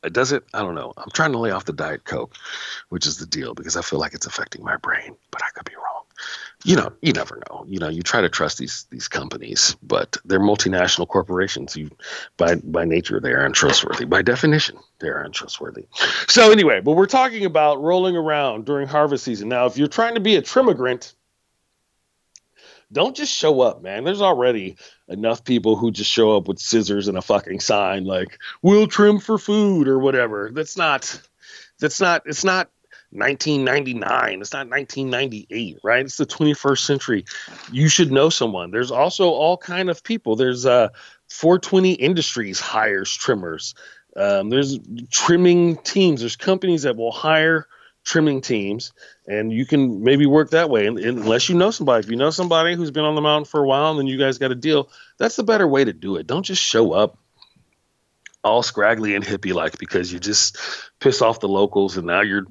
It 0.04 0.12
does 0.12 0.32
it? 0.32 0.44
I 0.54 0.60
don't 0.60 0.76
know. 0.76 0.92
I'm 0.96 1.10
trying 1.12 1.32
to 1.32 1.38
lay 1.38 1.50
off 1.50 1.64
the 1.64 1.72
Diet 1.72 2.04
Coke, 2.04 2.34
which 2.88 3.06
is 3.06 3.18
the 3.18 3.26
deal 3.26 3.54
because 3.54 3.76
I 3.76 3.82
feel 3.82 3.98
like 3.98 4.14
it's 4.14 4.26
affecting 4.26 4.62
my 4.62 4.76
brain, 4.76 5.16
but 5.30 5.42
I 5.42 5.48
could 5.54 5.64
be 5.64 5.74
wrong 5.74 5.87
you 6.68 6.76
know, 6.76 6.92
you 7.00 7.14
never 7.14 7.40
know. 7.48 7.64
You 7.66 7.78
know, 7.78 7.88
you 7.88 8.02
try 8.02 8.20
to 8.20 8.28
trust 8.28 8.58
these 8.58 8.86
these 8.90 9.08
companies, 9.08 9.74
but 9.82 10.18
they're 10.26 10.38
multinational 10.38 11.08
corporations. 11.08 11.74
You, 11.74 11.90
by 12.36 12.56
by 12.56 12.84
nature, 12.84 13.20
they 13.20 13.32
are 13.32 13.42
untrustworthy. 13.42 14.04
By 14.04 14.20
definition, 14.20 14.76
they 14.98 15.08
are 15.08 15.22
untrustworthy. 15.22 15.86
So 16.28 16.52
anyway, 16.52 16.82
but 16.82 16.92
we're 16.92 17.06
talking 17.06 17.46
about 17.46 17.80
rolling 17.80 18.18
around 18.18 18.66
during 18.66 18.86
harvest 18.86 19.24
season. 19.24 19.48
Now, 19.48 19.64
if 19.64 19.78
you're 19.78 19.88
trying 19.88 20.16
to 20.16 20.20
be 20.20 20.36
a 20.36 20.42
trimmigrant, 20.42 21.14
don't 22.92 23.16
just 23.16 23.32
show 23.32 23.62
up, 23.62 23.80
man. 23.80 24.04
There's 24.04 24.20
already 24.20 24.76
enough 25.08 25.44
people 25.44 25.74
who 25.74 25.90
just 25.90 26.10
show 26.10 26.36
up 26.36 26.48
with 26.48 26.58
scissors 26.58 27.08
and 27.08 27.16
a 27.16 27.22
fucking 27.22 27.60
sign 27.60 28.04
like 28.04 28.38
"We'll 28.60 28.88
trim 28.88 29.20
for 29.20 29.38
food" 29.38 29.88
or 29.88 29.98
whatever. 29.98 30.50
That's 30.52 30.76
not. 30.76 31.18
That's 31.80 31.98
not. 31.98 32.24
It's 32.26 32.44
not 32.44 32.68
1999. 33.10 34.40
It's 34.40 34.52
not 34.52 34.68
1998, 34.68 35.78
right? 35.82 36.04
It's 36.04 36.16
the 36.16 36.26
21st 36.26 36.78
century. 36.78 37.24
You 37.72 37.88
should 37.88 38.12
know 38.12 38.28
someone. 38.28 38.70
There's 38.70 38.90
also 38.90 39.30
all 39.30 39.56
kind 39.56 39.88
of 39.88 40.02
people. 40.02 40.36
There's 40.36 40.66
uh 40.66 40.88
420 41.30 41.92
Industries 41.92 42.60
hires 42.60 43.14
trimmers. 43.14 43.74
Um, 44.16 44.50
there's 44.50 44.78
trimming 45.10 45.76
teams. 45.78 46.20
There's 46.20 46.36
companies 46.36 46.82
that 46.82 46.96
will 46.96 47.12
hire 47.12 47.66
trimming 48.04 48.40
teams, 48.40 48.92
and 49.26 49.52
you 49.52 49.66
can 49.66 50.02
maybe 50.02 50.26
work 50.26 50.50
that 50.50 50.70
way. 50.70 50.86
And, 50.86 50.98
and 50.98 51.18
unless 51.18 51.48
you 51.48 51.54
know 51.54 51.70
somebody, 51.70 52.04
if 52.04 52.10
you 52.10 52.16
know 52.16 52.30
somebody 52.30 52.74
who's 52.74 52.90
been 52.90 53.04
on 53.04 53.14
the 53.14 53.20
mountain 53.20 53.44
for 53.44 53.62
a 53.62 53.66
while, 53.66 53.90
and 53.90 53.98
then 53.98 54.06
you 54.06 54.18
guys 54.18 54.38
got 54.38 54.50
a 54.50 54.56
deal, 54.56 54.90
that's 55.18 55.36
the 55.36 55.44
better 55.44 55.68
way 55.68 55.84
to 55.84 55.92
do 55.92 56.16
it. 56.16 56.26
Don't 56.26 56.42
just 56.42 56.62
show 56.62 56.92
up 56.92 57.18
all 58.42 58.62
scraggly 58.62 59.14
and 59.14 59.24
hippie 59.24 59.52
like 59.52 59.78
because 59.78 60.12
you 60.12 60.18
just 60.18 60.56
piss 61.00 61.20
off 61.22 61.40
the 61.40 61.48
locals 61.48 61.96
and 61.96 62.06
now 62.06 62.22
you're 62.22 62.46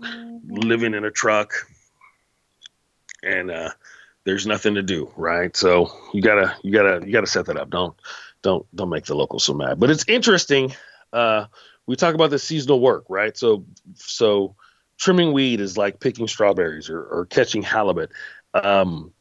living 0.47 0.93
in 0.93 1.03
a 1.05 1.12
truck 1.12 1.53
and 3.23 3.51
uh, 3.51 3.69
there's 4.23 4.47
nothing 4.47 4.75
to 4.75 4.83
do 4.83 5.12
right 5.15 5.55
so 5.55 5.91
you 6.13 6.21
gotta 6.21 6.55
you 6.63 6.71
gotta 6.71 7.05
you 7.05 7.12
gotta 7.12 7.27
set 7.27 7.45
that 7.45 7.57
up 7.57 7.69
don't 7.69 7.95
don't 8.41 8.65
don't 8.75 8.89
make 8.89 9.05
the 9.05 9.15
locals 9.15 9.43
so 9.43 9.53
mad 9.53 9.79
but 9.79 9.89
it's 9.89 10.05
interesting 10.07 10.73
uh, 11.13 11.45
we 11.86 11.95
talk 11.95 12.15
about 12.15 12.29
the 12.29 12.39
seasonal 12.39 12.79
work 12.79 13.05
right 13.10 13.38
so 13.38 13.65
so 13.95 14.55
trimming 14.97 15.31
weed 15.31 15.62
is 15.62 15.77
like 15.77 15.99
picking 15.99 16.27
strawberries 16.27 16.89
or, 16.89 17.01
or 17.01 17.25
catching 17.25 17.62
halibut. 17.62 18.12
Um, 18.53 19.13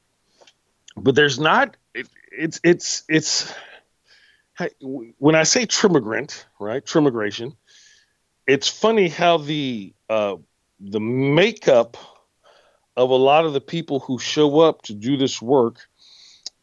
but 0.96 1.14
there's 1.14 1.38
not. 1.38 1.76
It, 1.94 2.08
it's 2.32 2.60
it's 2.64 3.04
it's. 3.08 3.54
When 4.80 5.34
I 5.34 5.42
say 5.42 5.66
trimmigrant, 5.66 6.44
right? 6.58 6.84
Trimmigration. 6.84 7.56
It's 8.46 8.68
funny 8.68 9.08
how 9.08 9.36
the 9.38 9.92
uh, 10.08 10.36
the 10.80 11.00
makeup 11.00 11.96
of 12.96 13.10
a 13.10 13.16
lot 13.16 13.44
of 13.44 13.52
the 13.52 13.60
people 13.60 14.00
who 14.00 14.18
show 14.18 14.60
up 14.60 14.82
to 14.82 14.94
do 14.94 15.16
this 15.16 15.40
work 15.40 15.86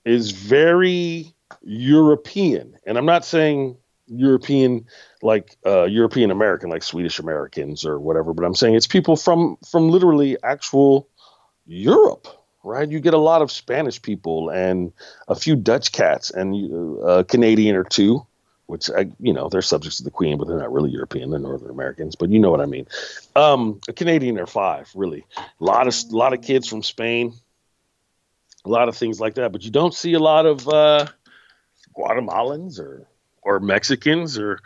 is 0.06 0.32
very 0.32 1.34
European. 1.62 2.78
And 2.86 2.98
I'm 2.98 3.06
not 3.06 3.26
saying 3.26 3.78
European 4.08 4.86
like 5.22 5.58
uh, 5.66 5.84
European 5.84 6.32
American, 6.32 6.70
like 6.70 6.84
Swedish 6.84 7.20
Americans 7.20 7.86
or 7.86 8.00
whatever, 8.00 8.34
but 8.34 8.46
I'm 8.46 8.56
saying 8.56 8.76
it's 8.76 8.88
people 8.88 9.16
from 9.16 9.58
from 9.70 9.90
literally 9.90 10.38
actual 10.44 11.08
Europe, 11.66 12.28
right? 12.64 12.90
You 12.90 13.00
get 13.00 13.14
a 13.14 13.18
lot 13.18 13.42
of 13.42 13.52
Spanish 13.52 14.02
people 14.02 14.50
and 14.50 14.92
a 15.28 15.36
few 15.36 15.56
Dutch 15.56 15.92
cats 15.92 16.32
and 16.32 16.54
uh, 17.02 17.20
a 17.20 17.24
Canadian 17.24 17.76
or 17.76 17.84
two, 17.84 18.26
which 18.68 18.90
I, 18.90 19.12
you 19.20 19.34
know, 19.34 19.50
they're 19.50 19.62
subjects 19.62 20.00
of 20.00 20.06
the 20.06 20.12
Queen, 20.12 20.38
but 20.38 20.48
they're 20.48 20.60
not 20.60 20.72
really 20.72 20.92
European; 20.92 21.30
they're 21.30 21.40
Northern 21.40 21.70
Americans. 21.70 22.16
But 22.16 22.30
you 22.30 22.40
know 22.40 22.52
what 22.52 22.62
I 22.62 22.66
mean. 22.66 22.88
Um, 23.36 23.80
a 23.88 23.94
Canadian 23.94 24.40
or 24.40 24.48
five, 24.48 24.90
really. 24.96 25.26
A 25.38 25.64
lot 25.64 25.88
of 25.88 25.96
a 26.12 26.16
lot 26.16 26.34
of 26.34 26.42
kids 26.42 26.68
from 26.68 26.84
Spain, 26.84 27.34
a 28.66 28.70
lot 28.70 28.88
of 28.88 28.98
things 28.98 29.20
like 29.20 29.36
that. 29.36 29.52
But 29.52 29.64
you 29.64 29.72
don't 29.72 29.94
see 29.94 30.14
a 30.14 30.20
lot 30.20 30.46
of 30.46 30.68
uh, 30.68 31.08
Guatemalans 31.98 32.80
or 32.80 33.08
or 33.42 33.60
Mexicans 33.60 34.38
or 34.38 34.60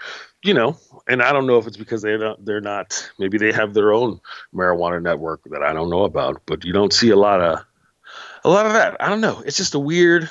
you 0.44 0.54
know, 0.54 0.78
and 1.08 1.22
I 1.22 1.34
don't 1.34 1.48
know 1.48 1.58
if 1.58 1.68
it's 1.68 1.78
because 1.78 2.02
they're 2.02 2.20
not, 2.20 2.46
they're 2.46 2.62
not 2.62 3.12
maybe 3.18 3.38
they 3.38 3.52
have 3.52 3.74
their 3.74 3.92
own 3.92 4.20
marijuana 4.54 5.02
network 5.02 5.42
that 5.46 5.64
I 5.64 5.74
don't 5.74 5.90
know 5.90 6.04
about, 6.04 6.44
but 6.46 6.64
you 6.64 6.74
don't 6.74 6.94
see 6.94 7.10
a 7.10 7.16
lot 7.16 7.42
of 7.42 7.66
a 8.44 8.50
lot 8.50 8.66
of 8.66 8.74
that. 8.74 9.02
I 9.02 9.10
don't 9.10 9.22
know. 9.22 9.42
It's 9.46 9.58
just 9.58 9.74
a 9.74 9.80
weird 9.80 10.30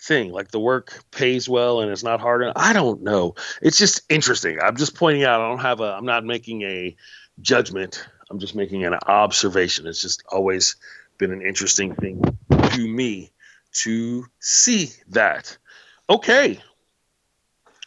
thing. 0.00 0.32
Like 0.32 0.50
the 0.50 0.60
work 0.60 1.04
pays 1.10 1.48
well 1.48 1.80
and 1.80 1.90
it's 1.90 2.02
not 2.02 2.20
hard. 2.20 2.44
I 2.56 2.72
don't 2.72 3.02
know. 3.02 3.34
It's 3.62 3.78
just 3.78 4.02
interesting. 4.08 4.58
I'm 4.60 4.76
just 4.76 4.94
pointing 4.94 5.24
out. 5.24 5.40
I 5.40 5.48
don't 5.48 5.60
have 5.60 5.80
a. 5.80 5.94
I'm 5.96 6.06
not 6.06 6.24
making 6.24 6.62
a 6.62 6.96
judgment. 7.40 8.06
I'm 8.30 8.38
just 8.38 8.54
making 8.54 8.84
an 8.84 8.94
observation. 9.06 9.86
It's 9.86 10.00
just 10.00 10.22
always 10.30 10.76
been 11.18 11.32
an 11.32 11.42
interesting 11.42 11.94
thing 11.94 12.22
to 12.70 12.88
me 12.88 13.32
to 13.72 14.26
see 14.38 14.90
that. 15.08 15.56
Okay, 16.08 16.60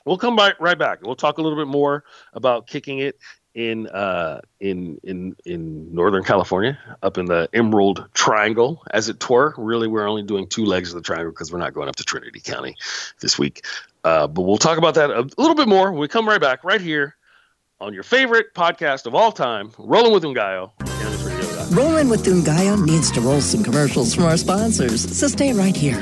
we'll 0.06 0.18
come 0.18 0.36
back 0.36 0.56
right 0.60 0.78
back. 0.78 1.02
We'll 1.02 1.16
talk 1.16 1.38
a 1.38 1.42
little 1.42 1.58
bit 1.58 1.68
more 1.68 2.04
about 2.34 2.68
kicking 2.68 3.00
it 3.00 3.18
in 3.54 3.88
uh, 3.88 4.42
in 4.60 5.00
in 5.04 5.36
in 5.46 5.94
Northern 5.94 6.24
California, 6.24 6.78
up 7.02 7.18
in 7.18 7.26
the 7.26 7.50
Emerald 7.54 8.06
Triangle, 8.14 8.84
as 8.92 9.10
it 9.10 9.30
were. 9.30 9.54
Really, 9.58 9.88
we're 9.88 10.08
only 10.08 10.24
doing 10.24 10.48
two 10.48 10.66
legs 10.66 10.90
of 10.90 10.96
the 10.96 11.02
triangle 11.02 11.32
because 11.32 11.52
we're 11.52 11.60
not 11.60 11.74
going 11.74 11.90
up 11.90 11.96
to 11.98 12.04
Trinity 12.04 12.40
County 12.40 12.76
this 13.22 13.38
week. 13.38 13.66
Uh, 14.04 14.28
but 14.28 14.42
we'll 14.42 14.58
talk 14.58 14.78
about 14.78 14.96
that 14.96 15.10
a 15.10 15.22
little 15.38 15.56
bit 15.56 15.68
more 15.68 15.92
when 15.92 16.02
we 16.02 16.08
come 16.08 16.28
right 16.28 16.42
back, 16.42 16.64
right 16.64 16.82
here 16.82 17.16
on 17.80 17.94
your 17.94 18.04
favorite 18.04 18.54
podcast 18.54 19.06
of 19.06 19.16
all 19.16 19.32
time, 19.32 19.72
Rolling 19.78 20.14
with 20.14 20.24
Ngaio. 20.24 20.72
Rolling 21.76 22.10
with 22.10 22.26
Ngaio 22.26 22.86
needs 22.86 23.12
to 23.12 23.22
roll 23.22 23.42
some 23.42 23.64
commercials 23.64 24.14
from 24.14 24.26
our 24.26 24.38
sponsors, 24.38 25.18
so 25.18 25.28
stay 25.28 25.54
right 25.54 25.76
here. 25.76 26.02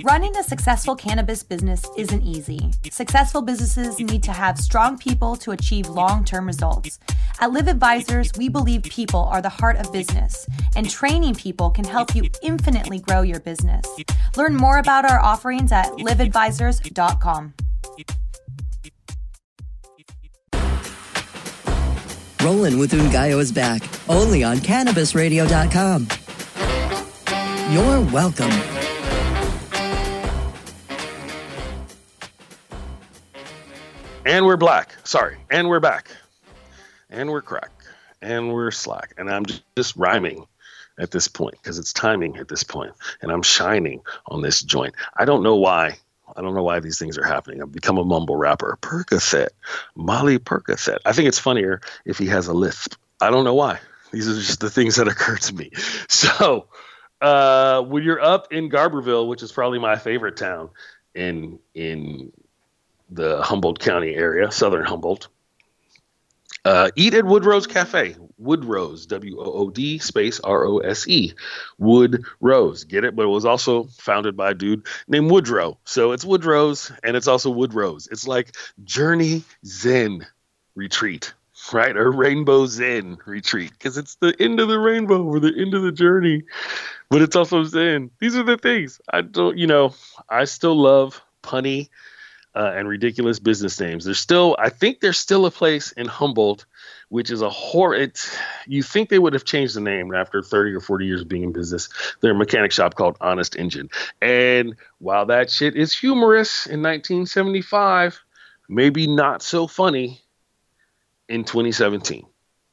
Running 0.00 0.34
a 0.36 0.42
successful 0.42 0.96
cannabis 0.96 1.42
business 1.42 1.84
isn't 1.96 2.22
easy. 2.22 2.70
Successful 2.90 3.42
businesses 3.42 4.00
need 4.00 4.22
to 4.22 4.32
have 4.32 4.58
strong 4.58 4.96
people 4.98 5.36
to 5.36 5.50
achieve 5.50 5.88
long 5.88 6.24
term 6.24 6.46
results. 6.46 6.98
At 7.40 7.52
Live 7.52 7.68
Advisors, 7.68 8.32
we 8.36 8.48
believe 8.48 8.82
people 8.84 9.20
are 9.20 9.42
the 9.42 9.50
heart 9.50 9.76
of 9.76 9.92
business, 9.92 10.46
and 10.76 10.88
training 10.88 11.34
people 11.34 11.70
can 11.70 11.84
help 11.84 12.14
you 12.14 12.24
infinitely 12.42 13.00
grow 13.00 13.22
your 13.22 13.40
business. 13.40 13.86
Learn 14.36 14.56
more 14.56 14.78
about 14.78 15.08
our 15.08 15.20
offerings 15.20 15.72
at 15.72 15.86
liveadvisors.com. 15.92 17.54
Roland 22.42 22.78
with 22.80 22.92
Ngaio 22.92 23.38
is 23.38 23.52
back, 23.52 23.82
only 24.08 24.42
on 24.42 24.56
CannabisRadio.com. 24.56 26.08
You're 27.72 28.00
welcome. 28.12 28.71
And 34.32 34.46
we're 34.46 34.56
black. 34.56 34.94
Sorry. 35.04 35.36
And 35.50 35.68
we're 35.68 35.78
back. 35.78 36.10
And 37.10 37.30
we're 37.30 37.42
crack. 37.42 37.70
And 38.22 38.50
we're 38.50 38.70
slack. 38.70 39.12
And 39.18 39.28
I'm 39.28 39.44
just, 39.44 39.62
just 39.76 39.94
rhyming 39.94 40.46
at 40.98 41.10
this 41.10 41.28
point 41.28 41.56
because 41.60 41.78
it's 41.78 41.92
timing 41.92 42.38
at 42.38 42.48
this 42.48 42.62
point. 42.62 42.94
And 43.20 43.30
I'm 43.30 43.42
shining 43.42 44.00
on 44.28 44.40
this 44.40 44.62
joint. 44.62 44.94
I 45.18 45.26
don't 45.26 45.42
know 45.42 45.56
why. 45.56 45.98
I 46.34 46.40
don't 46.40 46.54
know 46.54 46.62
why 46.62 46.80
these 46.80 46.98
things 46.98 47.18
are 47.18 47.26
happening. 47.26 47.60
I've 47.60 47.72
become 47.72 47.98
a 47.98 48.04
mumble 48.04 48.36
rapper. 48.36 48.78
Percocet. 48.80 49.48
Molly 49.96 50.38
Percocet. 50.38 51.00
I 51.04 51.12
think 51.12 51.28
it's 51.28 51.38
funnier 51.38 51.82
if 52.06 52.16
he 52.16 52.24
has 52.28 52.46
a 52.46 52.54
lisp. 52.54 52.94
I 53.20 53.28
don't 53.28 53.44
know 53.44 53.52
why. 53.52 53.80
These 54.12 54.28
are 54.28 54.34
just 54.34 54.60
the 54.60 54.70
things 54.70 54.96
that 54.96 55.08
occur 55.08 55.36
to 55.36 55.54
me. 55.54 55.70
So 56.08 56.68
uh, 57.20 57.82
when 57.82 58.02
you're 58.02 58.22
up 58.22 58.50
in 58.50 58.70
Garberville, 58.70 59.28
which 59.28 59.42
is 59.42 59.52
probably 59.52 59.78
my 59.78 59.96
favorite 59.96 60.38
town 60.38 60.70
in 61.14 61.58
in 61.74 62.32
the 63.14 63.42
Humboldt 63.42 63.78
County 63.78 64.14
area, 64.14 64.50
southern 64.50 64.84
Humboldt. 64.84 65.28
Uh, 66.64 66.90
eat 66.94 67.14
at 67.14 67.24
Woodrose 67.24 67.68
Cafe. 67.68 68.16
Woodrose, 68.40 69.06
W 69.08 69.40
O 69.40 69.44
O 69.44 69.70
D 69.70 69.98
space 69.98 70.40
R 70.40 70.64
O 70.64 70.78
S 70.78 71.08
E. 71.08 71.34
Wood 71.78 72.24
Rose. 72.40 72.84
Get 72.84 73.04
it? 73.04 73.16
But 73.16 73.24
it 73.24 73.28
was 73.28 73.44
also 73.44 73.84
founded 73.84 74.36
by 74.36 74.50
a 74.50 74.54
dude 74.54 74.86
named 75.08 75.30
Woodrow. 75.30 75.78
So 75.84 76.12
it's 76.12 76.24
Woodrose 76.24 76.96
and 77.02 77.16
it's 77.16 77.26
also 77.26 77.52
Woodrose. 77.52 78.08
It's 78.10 78.26
like 78.26 78.56
Journey 78.84 79.42
Zen 79.64 80.26
Retreat, 80.76 81.34
right? 81.72 81.96
Or 81.96 82.10
Rainbow 82.12 82.66
Zen 82.66 83.18
Retreat 83.26 83.72
because 83.72 83.98
it's 83.98 84.14
the 84.16 84.34
end 84.38 84.60
of 84.60 84.68
the 84.68 84.78
rainbow 84.78 85.22
or 85.22 85.40
the 85.40 85.54
end 85.56 85.74
of 85.74 85.82
the 85.82 85.92
journey. 85.92 86.44
But 87.10 87.22
it's 87.22 87.36
also 87.36 87.64
Zen. 87.64 88.10
These 88.20 88.36
are 88.36 88.44
the 88.44 88.56
things. 88.56 89.00
I 89.12 89.22
don't, 89.22 89.58
you 89.58 89.66
know, 89.66 89.94
I 90.28 90.44
still 90.44 90.76
love 90.76 91.20
punny 91.42 91.88
uh, 92.54 92.72
and 92.74 92.88
ridiculous 92.88 93.38
business 93.38 93.80
names. 93.80 94.04
There's 94.04 94.18
still, 94.18 94.56
I 94.58 94.68
think, 94.68 95.00
there's 95.00 95.18
still 95.18 95.46
a 95.46 95.50
place 95.50 95.92
in 95.92 96.06
Humboldt, 96.06 96.66
which 97.08 97.30
is 97.30 97.42
a 97.42 97.50
horror. 97.50 98.08
You 98.66 98.82
think 98.82 99.08
they 99.08 99.18
would 99.18 99.32
have 99.32 99.44
changed 99.44 99.74
the 99.74 99.80
name 99.80 100.14
after 100.14 100.42
30 100.42 100.74
or 100.74 100.80
40 100.80 101.06
years 101.06 101.20
of 101.22 101.28
being 101.28 101.44
in 101.44 101.52
business. 101.52 101.88
They're 102.20 102.32
a 102.32 102.34
mechanic 102.34 102.72
shop 102.72 102.94
called 102.94 103.16
Honest 103.20 103.56
Engine, 103.56 103.88
and 104.20 104.76
while 104.98 105.26
that 105.26 105.50
shit 105.50 105.76
is 105.76 105.96
humorous 105.96 106.66
in 106.66 106.82
1975, 106.82 108.20
maybe 108.68 109.06
not 109.06 109.42
so 109.42 109.66
funny 109.66 110.20
in 111.28 111.44
2017. 111.44 112.26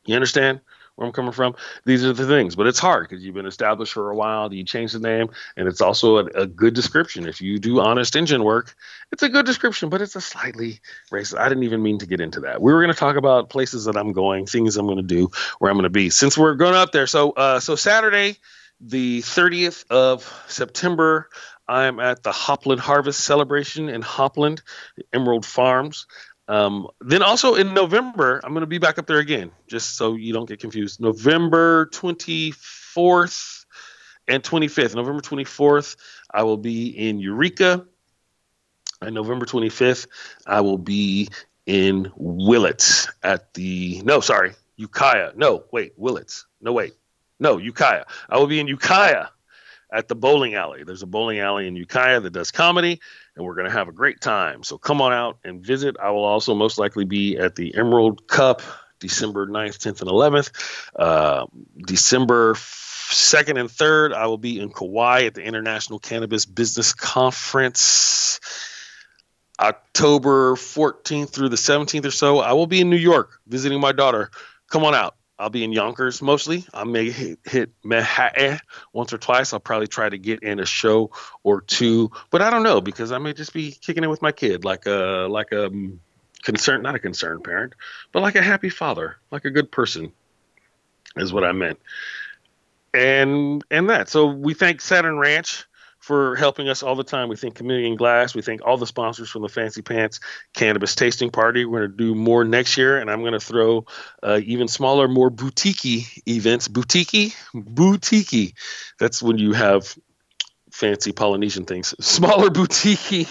You 0.06 0.16
understand? 0.16 0.62
Where 1.00 1.08
I'm 1.08 1.14
coming 1.14 1.32
from. 1.32 1.56
These 1.86 2.04
are 2.04 2.12
the 2.12 2.28
things, 2.28 2.58
but 2.58 2.68
it's 2.68 2.78
hard 2.78 3.08
because 3.08 3.24
you've 3.24 3.34
been 3.34 3.46
established 3.46 3.94
for 3.94 4.10
a 4.10 4.16
while. 4.16 4.54
You 4.54 4.66
change 4.66 4.92
the 4.92 5.00
name, 5.00 5.30
and 5.56 5.66
it's 5.66 5.80
also 5.80 6.18
a, 6.18 6.26
a, 6.26 6.46
good 6.46 6.74
description. 6.74 7.26
If 7.26 7.40
you 7.40 7.58
do 7.58 7.80
honest 7.80 8.18
engine 8.18 8.44
work, 8.44 8.76
it's 9.10 9.24
a 9.24 9.30
good 9.30 9.46
description, 9.46 9.88
but 9.88 10.02
it's 10.02 10.18
a 10.18 10.22
slightly 10.22 10.82
racist. 11.10 11.40
I 11.40 11.48
didn't 11.48 11.64
even 11.64 11.82
mean 11.82 12.00
to 12.00 12.06
get 12.06 12.20
into 12.20 12.42
that. 12.42 12.62
We 12.62 12.74
were 12.74 12.82
going 12.82 12.94
to 12.94 13.00
talk 13.00 13.16
about 13.16 13.50
places 13.50 13.86
that 13.86 13.96
I'm 13.96 14.12
going, 14.12 14.46
things 14.46 14.76
I'm 14.76 14.88
going 14.88 14.98
to 14.98 15.02
do, 15.04 15.32
where 15.60 15.72
I'm 15.72 15.78
going 15.78 15.84
to 15.84 15.90
be. 15.90 16.10
Since 16.10 16.38
we're 16.38 16.56
going 16.56 16.76
up 16.76 16.92
there, 16.92 17.08
so 17.08 17.32
uh, 17.32 17.62
so 17.62 17.78
Saturday, 17.78 18.36
the 18.82 19.22
30th 19.22 19.86
of 19.90 20.44
September. 20.50 21.30
I'm 21.70 22.00
at 22.00 22.24
the 22.24 22.32
Hopland 22.32 22.80
Harvest 22.80 23.22
Celebration 23.22 23.90
in 23.90 24.02
Hopland, 24.02 24.64
Emerald 25.14 25.44
Pharms. 25.44 26.08
Um, 26.50 26.88
then 27.00 27.22
also 27.22 27.54
in 27.54 27.76
November, 27.76 28.42
I'm 28.44 28.54
going 28.54 28.62
to 28.62 28.68
be 28.68 28.80
back 28.80 28.98
up 28.98 29.06
there 29.06 29.20
again, 29.20 29.52
just 29.68 29.96
so 29.96 30.16
you 30.16 30.34
don't 30.34 30.50
get 30.50 30.60
confused. 30.60 31.00
November 31.00 31.86
24th 31.94 33.66
and 34.28 34.42
25th. 34.42 34.96
November 34.96 35.22
24th, 35.22 35.96
I 36.32 36.42
will 36.42 36.58
be 36.58 36.88
in 36.88 37.20
Eureka. 37.20 37.86
And 39.00 39.14
November 39.14 39.46
25th, 39.46 40.08
I 40.48 40.62
will 40.62 40.80
be 40.80 41.30
in 41.68 42.12
Willits 42.18 43.08
at 43.22 43.54
the, 43.54 44.02
no, 44.04 44.20
sorry, 44.20 44.54
Ukiah. 44.76 45.34
No, 45.36 45.66
wait, 45.72 45.94
Willits. 45.98 46.48
No, 46.62 46.74
wait. 46.74 46.94
No, 47.40 47.58
Ukiah. 47.58 48.06
I 48.28 48.40
will 48.40 48.48
be 48.48 48.60
in 48.60 48.68
Ukiah 48.68 49.28
at 49.92 50.08
the 50.08 50.16
bowling 50.16 50.56
alley. 50.56 50.84
There's 50.84 51.04
a 51.04 51.08
bowling 51.08 51.40
alley 51.40 51.68
in 51.68 51.76
Ukiah 51.76 52.20
that 52.20 52.32
does 52.32 52.52
comedy, 52.52 53.00
and 53.36 53.46
we're 53.46 53.56
going 53.56 53.68
to 53.68 53.74
have 53.74 53.88
a 53.88 53.92
great 53.92 54.22
time. 54.22 54.64
So 54.64 54.78
come 54.78 55.02
on 55.02 55.14
out 55.14 55.40
and 55.44 55.62
visit. 55.62 55.96
I 56.02 56.12
will 56.12 56.26
also 56.26 56.54
most 56.54 56.78
likely 56.78 57.06
be 57.06 57.38
at 57.38 57.56
the 57.56 57.76
Emerald 57.76 58.28
Cup 58.28 58.62
December 59.00 59.48
9th, 59.48 59.78
10th, 59.78 60.02
and 60.02 60.10
11th. 60.10 60.52
Uh, 60.96 61.46
December 61.78 62.54
2nd 62.54 63.60
and 63.60 63.70
3rd, 63.70 64.14
I 64.14 64.28
will 64.28 64.38
be 64.38 64.60
in 64.60 64.70
Kauai 64.70 65.24
at 65.24 65.34
the 65.34 65.44
International 65.44 66.00
Cannabis 66.00 66.46
Business 66.46 66.94
Conference. 66.94 68.40
October 69.60 70.56
14th 70.56 71.32
through 71.32 71.50
the 71.50 71.58
17th 71.58 72.06
or 72.06 72.12
so, 72.12 72.40
I 72.40 72.54
will 72.54 72.68
be 72.68 72.80
in 72.80 72.90
New 72.90 72.98
York 72.98 73.42
visiting 73.48 73.82
my 73.82 73.92
daughter. 73.92 74.32
Come 74.70 74.86
on 74.86 74.96
out. 74.96 75.16
I'll 75.40 75.50
be 75.50 75.64
in 75.64 75.72
Yonkers 75.72 76.22
mostly. 76.22 76.66
I 76.74 76.84
may 76.84 77.10
hit, 77.10 77.40
hit 77.46 77.72
Manhattan 77.82 78.60
once 78.92 79.14
or 79.14 79.18
twice. 79.18 79.54
I'll 79.54 79.62
probably 79.62 79.88
try 79.88 80.10
to 80.10 80.18
get 80.18 80.44
in 80.44 80.60
a 80.60 80.66
show 80.66 81.12
or 81.44 81.62
two, 81.62 82.12
but 82.30 82.42
I 82.42 82.50
don't 82.50 82.64
know 82.64 82.82
because 82.82 83.14
I 83.14 83.20
may 83.20 83.32
just 83.32 83.54
be 83.54 83.72
kicking 83.72 84.04
it 84.04 84.10
with 84.10 84.22
my 84.22 84.34
kid, 84.34 84.66
like 84.66 84.86
a 84.86 85.28
like 85.30 85.54
a 85.54 85.72
concerned, 86.44 86.84
not 86.84 86.96
a 86.96 87.00
concerned 87.00 87.46
parent, 87.46 87.74
but 88.12 88.22
like 88.22 88.36
a 88.36 88.42
happy 88.42 88.70
father, 88.70 89.18
like 89.32 89.46
a 89.46 89.50
good 89.50 89.72
person, 89.72 90.12
is 91.16 91.32
what 91.32 91.46
I 91.46 91.54
meant. 91.54 91.80
And 92.94 93.64
and 93.72 93.90
that. 93.90 94.10
So 94.10 94.28
we 94.28 94.54
thank 94.54 94.82
Saturn 94.82 95.18
Ranch 95.18 95.66
for 96.10 96.36
helping 96.36 96.68
us 96.68 96.82
all 96.82 96.96
the 96.96 97.04
time. 97.04 97.30
We 97.30 97.36
thank 97.36 97.54
Chameleon 97.54 97.96
Glass. 97.96 98.34
We 98.34 98.42
thank 98.42 98.66
all 98.66 98.78
the 98.78 98.88
sponsors 98.88 99.30
from 99.30 99.44
the 99.44 99.48
Fancy 99.48 99.84
Pants 99.84 100.20
Cannabis 100.56 100.96
Tasting 100.96 101.30
Party. 101.30 101.66
We're 101.66 101.82
going 101.82 101.92
to 101.92 101.98
do 101.98 102.16
more 102.16 102.44
next 102.44 102.80
year, 102.80 102.98
and 102.98 103.12
I'm 103.12 103.20
going 103.20 103.34
to 103.34 103.40
throw 103.40 103.86
uh, 104.24 104.40
even 104.44 104.68
smaller, 104.68 105.08
more 105.08 105.30
boutique 105.30 106.28
events. 106.28 106.68
Boutique, 106.68 107.36
boutique. 107.54 108.56
That's 108.98 109.22
when 109.22 109.38
you 109.38 109.54
have 109.54 109.96
fancy 110.72 111.12
Polynesian 111.12 111.66
things. 111.66 111.94
Smaller 112.04 112.50
boutique 112.50 113.28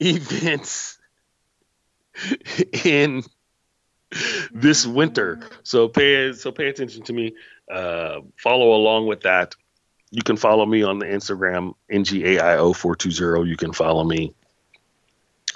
events 0.00 0.98
in 2.86 3.22
this 4.50 4.86
winter. 4.86 5.40
So 5.62 5.88
pay 5.88 6.32
so 6.32 6.52
pay 6.52 6.68
attention 6.68 7.02
to 7.02 7.12
me. 7.12 7.34
Uh, 7.70 8.20
follow 8.38 8.74
along 8.74 9.08
with 9.08 9.20
that 9.24 9.54
you 10.10 10.22
can 10.22 10.36
follow 10.36 10.64
me 10.64 10.82
on 10.82 10.98
the 10.98 11.06
Instagram, 11.06 11.74
NGAIO420. 11.90 13.46
You 13.48 13.56
can 13.56 13.72
follow 13.72 14.04
me 14.04 14.34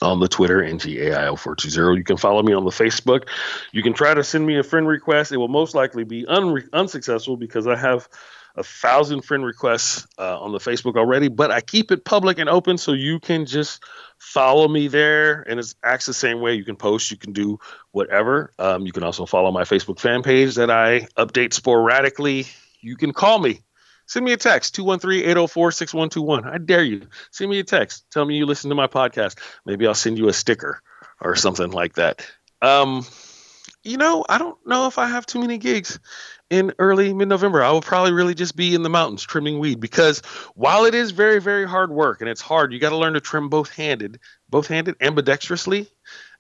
on 0.01 0.21
the 0.21 0.29
Twitter, 0.29 0.61
NGAIO420. 0.61 1.97
You 1.97 2.05
can 2.05 2.17
follow 2.17 2.43
me 2.43 2.53
on 2.53 2.65
the 2.65 2.71
Facebook. 2.71 3.29
You 3.73 3.83
can 3.83 3.93
try 3.93 4.12
to 4.15 4.25
send 4.25 4.47
me 4.47 4.59
a 4.59 4.62
friend 4.62 4.87
request. 4.87 5.33
It 5.33 5.38
will 5.38 5.49
most 5.49 5.75
likely 5.75 6.05
be 6.05 6.27
un- 6.27 6.69
unsuccessful 6.73 7.37
because 7.37 7.67
I 7.67 7.77
have 7.77 8.09
a 8.57 8.62
thousand 8.62 9.23
friend 9.23 9.45
requests 9.45 10.07
uh, 10.19 10.38
on 10.38 10.53
the 10.53 10.59
Facebook 10.59 10.97
already, 10.97 11.29
but 11.29 11.51
I 11.51 11.62
keep 11.62 11.91
it 11.91 12.05
public 12.05 12.38
and 12.38 12.51
open 12.51 12.77
so 12.77 12.93
you 12.93 13.19
can 13.19 13.47
just 13.47 13.83
follow 14.19 14.69
me 14.69 14.88
there 14.88 15.41
and 15.49 15.59
it 15.59 15.75
acts 15.83 16.05
the 16.05 16.12
same 16.12 16.41
way. 16.41 16.55
You 16.55 16.65
can 16.65 16.77
post, 16.77 17.11
you 17.11 17.17
can 17.17 17.33
do 17.33 17.59
whatever. 17.93 18.53
Um, 18.59 18.85
you 18.85 18.93
can 18.93 19.05
also 19.05 19.25
follow 19.25 19.51
my 19.51 19.62
Facebook 19.62 19.99
fan 19.99 20.23
page 20.23 20.57
that 20.57 20.71
I 20.71 21.07
update 21.17 21.55
sporadically. 21.55 22.47
You 22.83 22.97
can 22.97 23.12
call 23.12 23.38
me 23.38 23.62
Send 24.07 24.25
me 24.25 24.33
a 24.33 24.37
text, 24.37 24.77
213-804-6121. 24.77 26.47
I 26.47 26.59
dare 26.59 26.85
you. 26.85 27.07
Send 27.31 27.51
me 27.51 27.59
a 27.59 27.65
text. 27.65 28.05
Tell 28.11 28.25
me 28.25 28.37
you 28.37 28.47
listen 28.47 28.69
to 28.71 28.77
my 28.77 28.87
podcast. 28.87 29.38
Maybe 29.65 29.87
I'll 29.87 29.95
send 29.95 30.19
you 30.19 30.29
a 30.29 30.33
sticker 30.33 30.83
or 31.21 31.37
something 31.37 31.71
like 31.71 31.95
that. 31.95 32.27
Um, 32.61 33.07
you 33.85 33.97
know, 33.97 34.25
I 34.29 34.38
don't 34.38 34.59
know 34.67 34.87
if 34.87 34.99
I 34.99 35.07
have 35.07 35.27
too 35.27 35.41
many 35.41 35.59
gigs 35.59 35.99
in 36.51 36.73
early 36.79 37.12
mid-November. 37.12 37.62
I 37.62 37.71
will 37.71 37.81
probably 37.81 38.12
really 38.12 38.35
just 38.35 38.55
be 38.55 38.75
in 38.75 38.83
the 38.83 38.91
mountains 38.91 39.23
trimming 39.23 39.59
weed 39.59 39.81
because 39.81 40.21
while 40.55 40.85
it 40.85 40.95
is 40.95 41.11
very, 41.11 41.41
very 41.41 41.67
hard 41.67 41.91
work 41.91 42.21
and 42.21 42.29
it's 42.29 42.41
hard, 42.41 42.73
you 42.73 42.79
got 42.79 42.91
to 42.91 42.97
learn 42.97 43.15
to 43.15 43.21
trim 43.21 43.49
both-handed, 43.49 44.21
both-handed, 44.49 44.99
ambidextrously, 44.99 45.88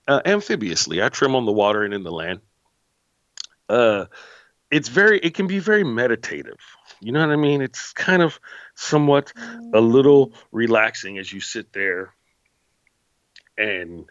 uh, 0.06 0.20
amphibiously. 0.24 1.02
I 1.02 1.08
trim 1.08 1.34
on 1.34 1.46
the 1.46 1.52
water 1.52 1.82
and 1.82 1.94
in 1.94 2.02
the 2.02 2.12
land. 2.12 2.40
Uh, 3.68 4.06
it's 4.70 4.88
very, 4.88 5.18
it 5.18 5.34
can 5.34 5.46
be 5.46 5.58
very 5.58 5.84
meditative. 5.84 6.58
You 7.00 7.12
know 7.12 7.20
what 7.20 7.32
I 7.32 7.36
mean? 7.36 7.62
It's 7.62 7.92
kind 7.92 8.22
of 8.22 8.38
somewhat 8.74 9.32
a 9.36 9.40
mm. 9.40 9.92
little 9.92 10.32
relaxing 10.50 11.18
as 11.18 11.32
you 11.32 11.40
sit 11.40 11.72
there 11.72 12.14
and 13.58 14.06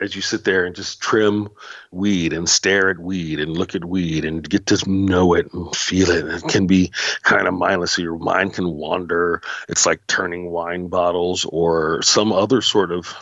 as 0.00 0.14
you 0.14 0.22
sit 0.22 0.44
there 0.44 0.64
and 0.64 0.74
just 0.74 1.00
trim 1.00 1.48
weed 1.90 2.32
and 2.32 2.48
stare 2.48 2.90
at 2.90 2.98
weed 2.98 3.40
and 3.40 3.56
look 3.56 3.74
at 3.74 3.84
weed 3.84 4.24
and 4.24 4.48
get 4.48 4.66
to 4.66 4.90
know 4.90 5.34
it 5.34 5.52
and 5.52 5.74
feel 5.74 6.10
it. 6.10 6.26
It 6.26 6.48
can 6.48 6.66
be 6.66 6.92
kind 7.22 7.46
of 7.46 7.54
mindless. 7.54 7.92
So 7.92 8.02
your 8.02 8.18
mind 8.18 8.54
can 8.54 8.68
wander. 8.68 9.40
It's 9.68 9.86
like 9.86 10.06
turning 10.06 10.50
wine 10.50 10.88
bottles 10.88 11.46
or 11.46 12.02
some 12.02 12.32
other 12.32 12.60
sort 12.60 12.92
of 12.92 13.14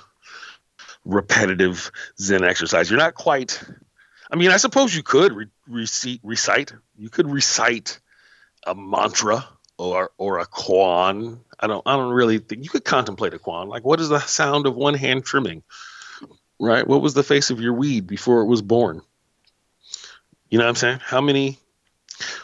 repetitive 1.04 1.90
Zen 2.18 2.44
exercise. 2.44 2.90
You're 2.90 2.98
not 2.98 3.14
quite 3.14 3.62
I 4.32 4.36
mean, 4.36 4.50
I 4.50 4.56
suppose 4.56 4.96
you 4.96 5.02
could 5.02 5.34
re- 5.34 5.46
recite, 5.68 6.20
recite. 6.22 6.72
You 6.96 7.10
could 7.10 7.30
recite 7.30 8.00
a 8.66 8.74
mantra 8.74 9.46
or 9.76 10.10
or 10.16 10.38
a 10.38 10.46
koan. 10.46 11.40
I 11.60 11.66
don't. 11.66 11.82
I 11.84 11.96
don't 11.96 12.14
really 12.14 12.38
think 12.38 12.64
you 12.64 12.70
could 12.70 12.84
contemplate 12.84 13.34
a 13.34 13.38
koan. 13.38 13.68
Like, 13.68 13.84
what 13.84 14.00
is 14.00 14.08
the 14.08 14.20
sound 14.20 14.66
of 14.66 14.74
one 14.74 14.94
hand 14.94 15.24
trimming? 15.24 15.62
Right. 16.58 16.86
What 16.86 17.02
was 17.02 17.12
the 17.12 17.22
face 17.22 17.50
of 17.50 17.60
your 17.60 17.74
weed 17.74 18.06
before 18.06 18.40
it 18.40 18.46
was 18.46 18.62
born? 18.62 19.02
You 20.48 20.58
know 20.58 20.64
what 20.64 20.70
I'm 20.70 20.76
saying? 20.76 21.00
How 21.02 21.20
many? 21.20 21.58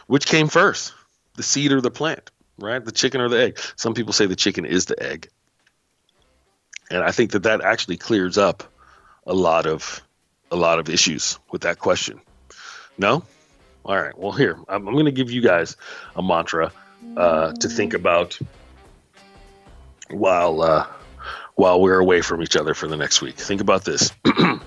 Which 0.05 0.27
came 0.27 0.47
first, 0.47 0.93
the 1.37 1.43
seed 1.43 1.71
or 1.71 1.81
the 1.81 1.91
plant? 1.91 2.29
Right. 2.59 2.83
The 2.83 2.91
chicken 2.91 3.19
or 3.19 3.29
the 3.29 3.41
egg? 3.41 3.59
Some 3.77 3.95
people 3.95 4.13
say 4.13 4.27
the 4.27 4.35
chicken 4.35 4.65
is 4.65 4.85
the 4.85 5.01
egg, 5.01 5.29
and 6.91 7.01
I 7.01 7.11
think 7.11 7.31
that 7.31 7.43
that 7.43 7.61
actually 7.61 7.97
clears 7.97 8.37
up 8.37 8.63
a 9.25 9.33
lot 9.33 9.65
of 9.65 10.03
a 10.51 10.55
lot 10.55 10.79
of 10.79 10.89
issues 10.89 11.39
with 11.51 11.61
that 11.61 11.79
question. 11.79 12.19
No? 12.97 13.23
All 13.85 13.95
right. 13.95 14.17
Well, 14.17 14.31
here, 14.31 14.57
I'm, 14.67 14.87
I'm 14.87 14.93
going 14.93 15.05
to 15.05 15.11
give 15.11 15.31
you 15.31 15.41
guys 15.41 15.77
a 16.15 16.21
mantra 16.21 16.71
uh, 17.15 17.53
to 17.53 17.69
think 17.69 17.93
about 17.93 18.37
while 20.09 20.61
uh, 20.61 20.87
while 21.55 21.81
we're 21.81 21.99
away 21.99 22.21
from 22.21 22.41
each 22.41 22.55
other 22.55 22.73
for 22.73 22.87
the 22.87 22.97
next 22.97 23.21
week. 23.21 23.35
Think 23.35 23.61
about 23.61 23.83
this. 23.83 24.11
uh, 24.25 24.59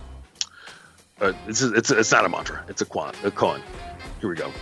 it's, 1.48 1.62
it's, 1.62 1.90
it's 1.90 2.12
not 2.12 2.24
a 2.24 2.28
mantra. 2.28 2.64
It's 2.68 2.82
a 2.82 2.84
quan, 2.84 3.14
a 3.24 3.30
koan. 3.30 3.62
Here 4.20 4.28
we 4.28 4.36
go. 4.36 4.52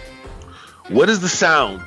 What 0.88 1.08
is 1.08 1.20
the 1.20 1.28
sound 1.28 1.82